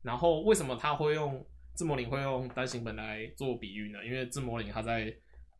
[0.00, 1.44] 然后为什么他会用
[1.74, 4.02] 志摩林会用单行本来做比喻呢？
[4.02, 5.14] 因为志摩林他在。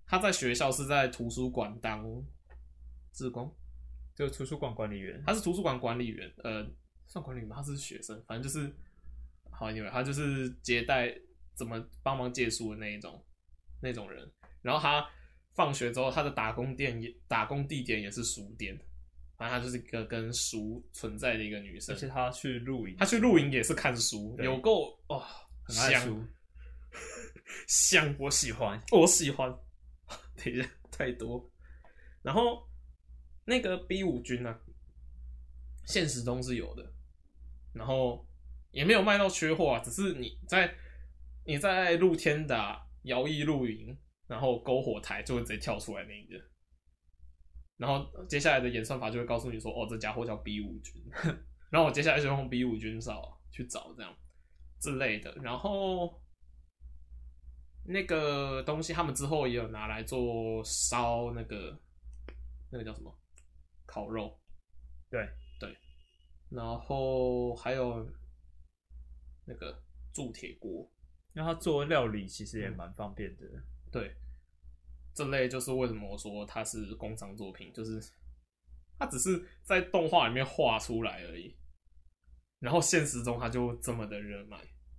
[0.07, 2.05] 他在学校是在图书馆当
[3.13, 3.53] 志工，
[4.15, 5.21] 就图书馆管理员。
[5.27, 6.65] 他是图书馆管理员，呃，
[7.09, 7.57] 算管理员吗？
[7.57, 8.73] 他是学生，反正就是，
[9.51, 11.13] 好，因为他就是接待，
[11.55, 13.21] 怎么帮忙借书的那一种
[13.83, 14.31] 那种人。
[14.63, 15.05] 然后他
[15.55, 18.79] 放学之后，他的打工店也打工地点也是书店，
[19.37, 21.95] 反正他就是一个跟书存在的一个女生。
[21.95, 25.21] 而且他去露营，他去露营也是看书，有够哦，
[25.65, 26.23] 很爱书，
[27.67, 29.53] 香，我喜欢，我喜欢。
[30.37, 31.51] 等一下，太多。
[32.23, 32.69] 然后
[33.45, 34.61] 那个 B 五军呢、啊，
[35.87, 36.93] 现实中是有的，
[37.73, 38.27] 然后
[38.71, 40.75] 也没有卖到缺货啊，只是你在
[41.45, 43.97] 你在露天打摇曳露营，
[44.27, 46.37] 然后篝火台就会直接跳出来那一个，
[47.77, 51.01] 然后接下来的演算法就会告诉你说，哦，这家伙叫 B 五军，
[51.71, 54.13] 然后我接下来就用 B 五军哨去找这样
[54.81, 56.21] 之类的，然后
[57.89, 61.79] 那个东西他们之后也有拿来做烧那个
[62.71, 63.13] 那个叫什么？
[63.87, 64.39] 烤肉，
[65.09, 65.29] 对
[65.61, 65.77] 对，
[66.51, 68.07] 然后还有
[69.45, 69.81] 那个
[70.13, 70.91] 铸铁锅。
[71.35, 74.17] 因为他做料理其实也蛮方便的，嗯，对，
[75.15, 78.01] 这类就是为什么我说它是工商作品，就是
[78.99, 81.55] 它只是在动画里面画出来而已，
[82.59, 84.57] 然后现实中它就这么的热卖。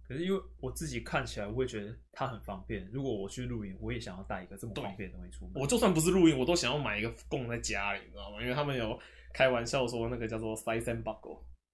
[0.07, 2.89] 可是因为我自己看起来，我会觉得它很方便。
[2.91, 5.53] 如果我去露营，我也想要带一个这么方便的东西出门。
[5.55, 8.41] 我就算不是露营，我都想要买一个供在家里，你知道吗？
[8.41, 8.97] 因为他们有
[9.33, 11.15] 开玩笑说那个叫做赛銭箱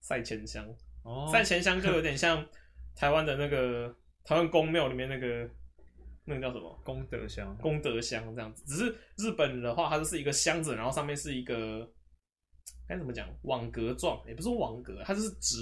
[0.02, 0.68] 赛钱箱，
[1.32, 2.46] 赛钱箱就有点像
[2.96, 3.96] 台湾的那个。
[4.26, 5.50] 台湾宫庙里面那个
[6.24, 7.54] 那个叫什么功德箱？
[7.58, 11.86] 功德箱这样子，只是日本的话，它就是一个箱子，然后上面是一个
[12.88, 15.58] 该怎么讲网格状，也不是网格，它就是直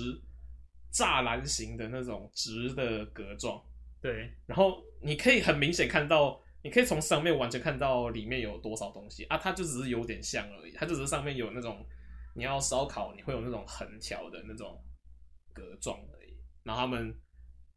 [0.94, 3.64] 栅栏型的那种直的格状。
[4.02, 11.86] 对，然后你可以很明显看到，你可以从上面完全看到里面有多少东西啊，它就只是有点像而已，它就只是上面有那种
[12.36, 14.84] 你要烧烤，你会有那种横条的那种
[15.54, 17.16] 格状而已，然后他们。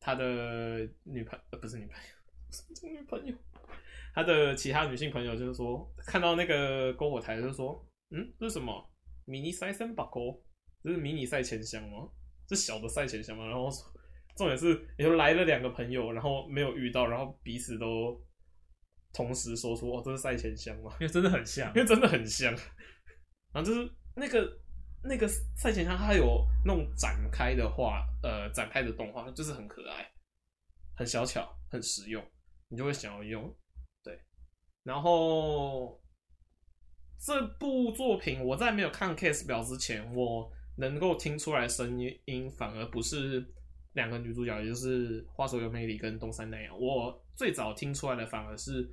[0.06, 3.34] 他的女朋呃不是女朋友，女朋友？
[4.14, 8.86] 他的其他女性朋友就是说，看到那个篝火台，就是说，嗯，这是什么？
[9.24, 10.06] 迷你赛銭箱？
[10.82, 12.06] 这是迷你赛钱箱吗？
[12.46, 13.46] 这小的赛钱箱嘛？
[13.46, 13.68] 然后
[14.36, 14.68] 重点是，
[14.98, 18.20] 也就来了两个朋友，然后没有遇到，然后彼此都
[19.12, 20.90] 同时说出，哦，这是赛钱箱吗？
[21.00, 22.52] 因为真的很像，因为真的很像。
[23.52, 24.60] 然后就是那个。
[25.06, 30.10] 那个赛钱箱它有那种展开的画，呃，展开的动画，就是很可爱，
[30.96, 32.24] 很小巧，很实用，
[32.68, 33.54] 你就会想要用。
[34.02, 34.18] 对，
[34.82, 36.02] 然后
[37.20, 43.44] 这部作品我在没有看 case 表之前，我能够听出来声音，反而不是
[43.92, 46.78] 两个女主角，也就是花守有美里跟东山奈央。
[46.78, 48.88] 我最早听出来的反而是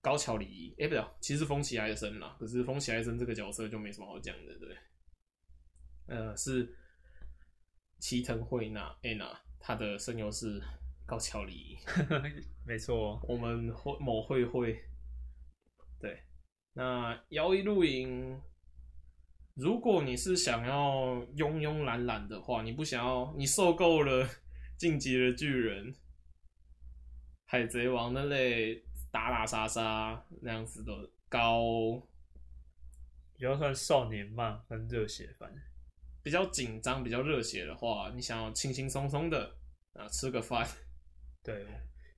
[0.00, 4.76] 高桥李依，哎，不对，其实风崎爱生啦，可是风崎爱生这个角色就没什么好讲的，对。
[6.06, 6.74] 呃，是
[7.98, 10.62] 齐藤惠娜，Anna，她的声优是
[11.04, 11.78] 高桥李依，
[12.66, 14.80] 没错，我们会某会会，
[16.00, 16.22] 对，
[16.72, 18.40] 那摇曳露营，
[19.58, 24.24] 如果你是想要慵慵懒懒的话，你不想要，你受够了
[24.76, 25.92] 进击的巨人、
[27.44, 28.76] 海贼王那类
[29.10, 30.92] 打打杀杀那样子的
[31.28, 32.00] 高，
[33.34, 35.52] 比较算少年漫很热血番。
[36.22, 39.56] 比较紧张、比较热血的话，你想要轻轻松松的
[39.94, 40.68] 啊吃个饭，
[41.42, 41.66] 对，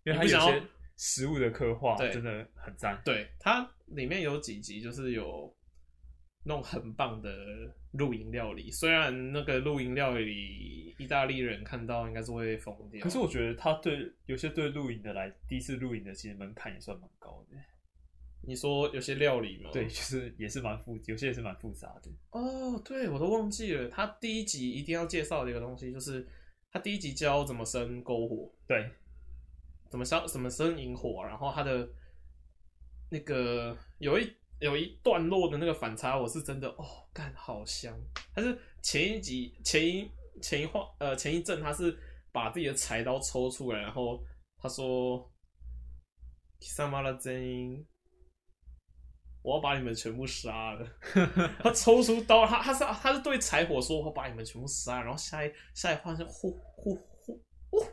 [0.04, 0.62] 因为它有些
[0.98, 3.00] 食物的刻画真的很赞。
[3.02, 5.54] 对，它里面有几集就是有
[6.42, 7.30] 那种很棒的
[7.92, 17.56] 露营料理，虽然那个露营料理意大利人看到应该是会疯掉，可是我觉得他对有些对露营的来第一次露营的，其实门槛也算蛮高的。
[18.42, 19.68] 你说有些料理吗？
[19.70, 22.10] 对，就是也是蛮复，有些也是蛮复杂的。
[22.30, 23.86] 哦，对，我都忘记了。
[23.90, 26.26] 他第一集一定要介绍的一个东西，就是
[26.72, 28.90] 他第一集教怎么生篝火，对，
[29.90, 31.22] 怎么烧，怎么生营火。
[31.22, 31.86] 然后他的
[33.10, 37.98] 那个有一有一段落的那个反差，我是真的哦，干好香。
[38.34, 40.10] 他是前一集前一
[40.42, 41.98] 前一话呃前一阵，他是
[42.30, 44.22] 把自己的柴刀抽出来，然后
[44.58, 45.18] 他说
[46.58, 47.86] 贵様ら全员
[49.42, 50.86] 我要把你们全部杀了。
[51.64, 57.86] 他抽出刀，他他是他是对柴火说：“我把你们全部杀。”然后下一下一话就呼呼呼呼，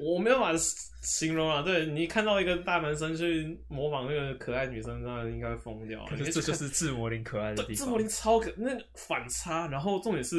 [0.00, 0.64] 我没有办法
[1.02, 1.62] 形容啊。
[1.62, 6.04] 对，你看到一个大男生去模仿那个可爱女生，那应该疯掉。
[6.06, 7.76] 可是这就是志摩林可爱的地方。
[7.76, 9.68] 志摩林超可，那个反差。
[9.68, 10.36] 然后重点是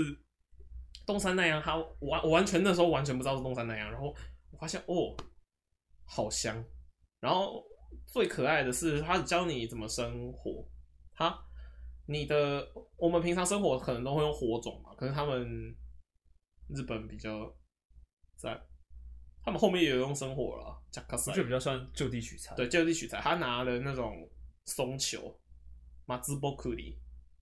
[1.06, 3.92] 东山奈央，他完我完全那时候完全不知道是东山奈央。
[3.92, 4.14] 然后
[4.52, 5.16] 我发现哦，
[6.06, 6.64] 好香。
[7.20, 7.64] 然后。
[8.08, 10.66] 最可爱的是，他教你怎么生火。
[11.14, 11.34] 他，
[12.06, 12.66] 你的
[12.98, 15.74] 我们平常生活可能都会用火种嘛，可是他们
[16.76, 17.54] 日本比较
[18.36, 18.60] 在，
[19.44, 20.78] 他们后面也有用生火了。
[21.10, 22.56] 我觉得比较算就地取材。
[22.56, 23.20] 对，就地取材。
[23.22, 24.30] 他拿了那种
[24.66, 25.34] 松球，
[26.06, 27.00] 马兹波库里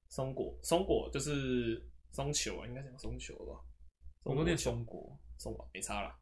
[0.09, 3.59] 松果，松果就是松球啊，应该讲松球吧。
[4.23, 6.15] 我都念松果，松果没差了。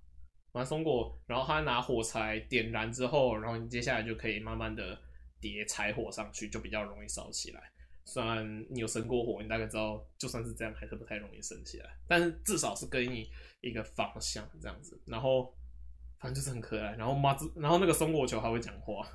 [0.54, 5.00] 拿松果，然后他拿火柴点燃之后，然后你接下来就可以慢慢的
[5.40, 7.62] 叠柴火上去，就比较容易烧起来。
[8.06, 12.00] 虽然你有生过火，你大概知道，就算是这样，还是不太容易升起来。
[12.08, 13.30] 但是至少是给你
[13.60, 15.00] 一个方向这样子。
[15.06, 15.54] 然后
[16.19, 16.95] 反正就是很可爱。
[16.97, 19.07] 然后马子，然后那个松果球还会讲话，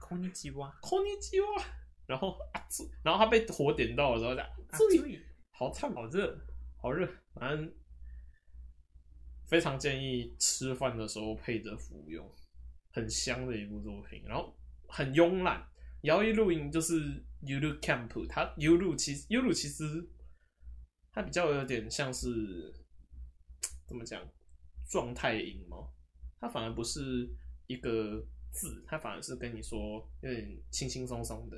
[0.00, 1.62] こんにちは，こんにちは。
[2.06, 2.62] 然后啊，
[3.02, 5.20] 然后他被火点到的时候讲，注意，
[5.50, 6.38] 好烫，好热，
[6.76, 7.06] 好热。
[7.34, 7.72] 反正
[9.46, 12.26] 非常建议吃饭的时候配着服用，
[12.92, 14.22] 很香的一部作品。
[14.26, 14.56] 然后
[14.88, 15.62] 很慵懒，
[16.02, 19.84] 摇曳露营就是 Yuru Camp，它 Yuru 其实 Yuru 其实
[21.12, 22.74] 它比较有点像是
[23.86, 24.26] 怎么讲
[24.88, 25.76] 状态营吗？
[26.43, 27.25] 它反而不是
[27.67, 28.21] 一个
[28.51, 31.57] 字，它反而是跟你说有点轻轻松松的。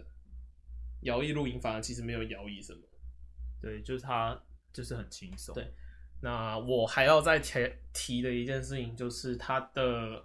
[1.02, 2.82] 摇曳露营反而其实没有摇曳什么，
[3.60, 4.40] 对，就是它
[4.72, 5.56] 就是很轻松。
[5.56, 5.74] 对，
[6.22, 10.24] 那我还要再提提的一件事情就是它的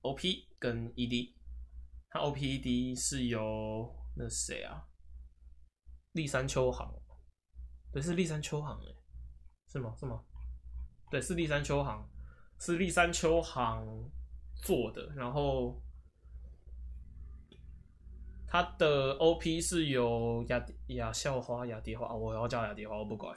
[0.00, 1.34] OP 跟 ED，
[2.10, 4.88] 它 OP ED 是由那谁啊，
[6.14, 6.92] 立山秋行，
[7.92, 8.92] 对，是立山秋行哎，
[9.68, 9.94] 是吗？
[9.96, 10.24] 是吗？
[11.12, 12.08] 对，是立山秋行，
[12.62, 13.84] 是立山秋行
[14.54, 15.82] 做的，然后。
[18.46, 23.34] 他的 OP 是由雅雅校花雅蝶花，我要叫雅蝶花，我不管。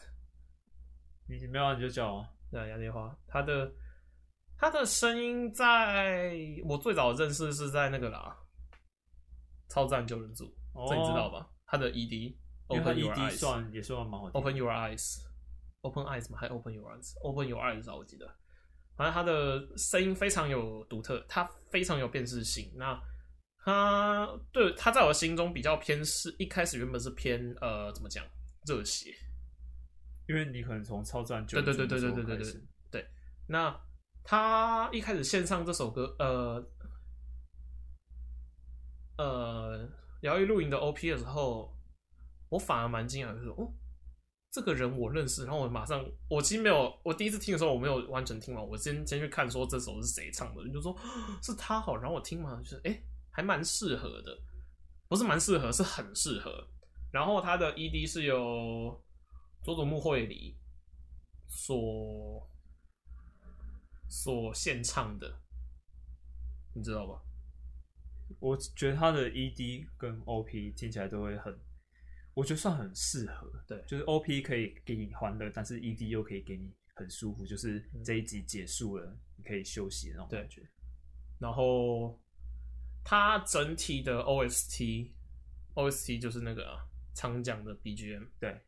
[1.26, 2.30] 你没有你就叫啊。
[2.52, 3.18] 对，雅蝶花。
[3.26, 3.74] 他的
[4.58, 6.36] 他的声音在
[6.66, 8.38] 我最早认识是在那个啦，
[9.70, 11.50] 超赞救人组，哦、这你知道吧？
[11.66, 14.42] 他的 ED，Open Your Eyes 算也算蛮好听。
[14.42, 16.38] Open Your Eyes，Open Eyes 吗？
[16.38, 18.30] 还 Open Your Eyes，Open Your Eyes 啊，我记得。
[18.96, 22.72] 反正他的声音非常有独特，他非常有辨识性。
[22.76, 23.00] 那
[23.58, 28.24] 他对他在我的心中比较偏是，一开始原本是偏呃，怎么讲
[28.68, 29.14] 热血，
[30.28, 32.62] 因为你可能从超赞就对对对对对对对对
[32.92, 33.08] 对。
[33.48, 33.76] 那
[34.24, 36.64] 他一开始献上这首歌，呃
[39.18, 39.90] 呃，
[40.22, 41.76] 摇曳露营的 OP 的时候，
[42.50, 43.72] 我反而蛮惊讶，就是说哦，
[44.56, 45.44] 这个人我认识。
[45.44, 50.96] 然后我马上，我其实没有，我第一次听的时候我没有完全听完，我先先去看说这首是谁唱的，你就说
[51.44, 52.98] 是他好，然后我听完就是哎。
[53.38, 54.32] 还蛮适合的，
[55.10, 56.70] 不是蛮适合，是很适合。
[57.12, 58.98] 然后他的 ED 是由
[59.62, 60.56] 佐佐木绘里
[61.46, 62.50] 所
[64.08, 65.38] 所献唱的，
[66.74, 67.22] 你知道吧？
[68.40, 71.54] 我觉得他的 ED 跟 OP 听起来都会很，
[72.36, 73.52] 我觉得算很适合。
[73.68, 80.62] 对，就是 OP 可以给你欢乐，但是 ED 又可以给你很舒服，就是这一集结束了，你可以休息的那种感觉。
[81.40, 82.22] 然后。
[83.08, 86.76] 它整体的 OST，OST 就是那个
[87.14, 88.28] 常讲的 BGM。
[88.40, 88.60] 对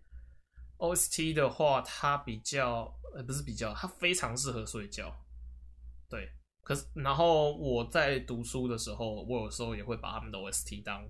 [0.78, 5.12] ，OST 的话，它比较呃不是比较，它非常适合睡觉。
[6.08, 6.30] 对，
[6.62, 11.04] 可是然后我在读书的时候，我有时候也会把他们的 OST 当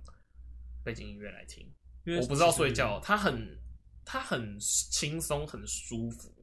[0.86, 1.70] 背景音乐来听，
[2.08, 3.60] 因为我不知道睡觉，它很
[4.06, 6.34] 它很轻松，很舒服。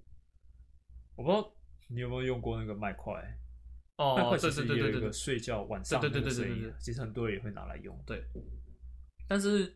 [1.16, 1.56] 我不知道
[1.88, 3.14] 你有没有用过那个麦块。
[3.96, 7.98] 哦，对对对对对，睡觉晚上对对对对对，其实很多人也会拿来用。
[8.04, 8.22] 对，
[9.26, 9.74] 但是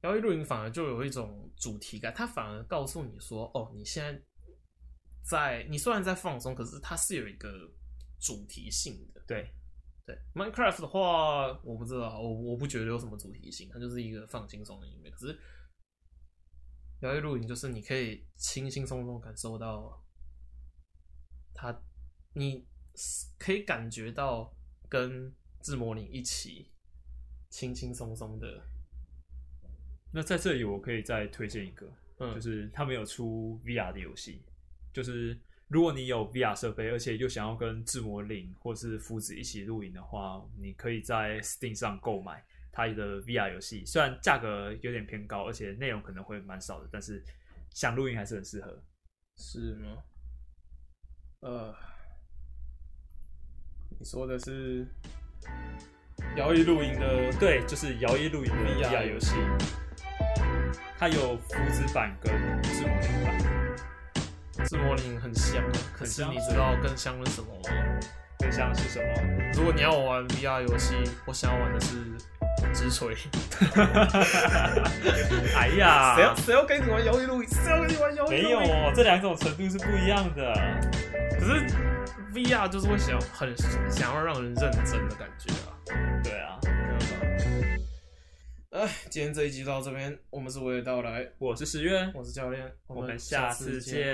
[0.00, 4.20] 摇曳露营反而就有一种主题感，它反而告诉你说，哦，你现在
[5.22, 7.70] 在，你虽然在放松，可是它是有一个
[8.18, 9.22] 主题性的。
[9.28, 9.54] 对
[10.06, 15.10] 对，Minecraft 的话，我不知道，我我不觉得有什么主题性，它就是一个放轻松的音乐。
[15.10, 15.38] 可是
[17.00, 20.04] 摇曳露营就是你可以轻轻松松感受到
[21.54, 21.82] 它。
[22.32, 22.64] 你
[23.38, 24.56] 可以感觉到
[24.88, 26.70] 跟自模拟一起
[27.48, 28.62] 轻轻松松的。
[30.12, 34.44] 那在这里，我可以再推荐一个，嗯，就是他们有出 VR 的游戏，
[34.92, 35.36] 就是
[35.70, 43.84] 如果你有 VR 设备，而且又想要跟志摩林或是夫子一起露营的话，你可以在 Steam 上购买它的 VR 游戏。
[43.86, 47.24] 虽然价格有点偏高，而且内容可能会蛮少的，但是
[47.72, 48.82] 想露营还是很适合。
[49.36, 49.96] 是吗？
[51.40, 51.74] 呃。
[53.96, 54.84] 你说的是
[56.36, 59.36] 摇曳露营的，对，就是摇曳露营的 VR 游戏，
[60.98, 62.32] 它有福子版跟
[62.62, 63.59] 志摩林版。
[64.64, 65.62] 志摩林很香，
[65.96, 67.70] 可是你知道更香的什么吗？
[68.38, 69.06] 更香是什么？
[69.54, 70.94] 如果你要我玩 VR 游戏，
[71.26, 71.96] 我想要玩的是
[72.72, 73.14] 直锤。
[75.56, 77.48] 哎呀，谁要谁要跟你玩摇曳露营？
[77.48, 78.30] 谁要跟你玩摇曳露？
[78.30, 80.54] 没有，这两种程度是不一样的。
[81.38, 81.66] 可是。
[82.32, 83.52] VR 就是会想很
[83.90, 85.74] 想要让人认真的感觉啊，
[86.22, 86.60] 对啊，
[88.70, 94.06] 哎，今天这一集到这边，我们是娓娓道来，我是十月，我是教练，我们下次见。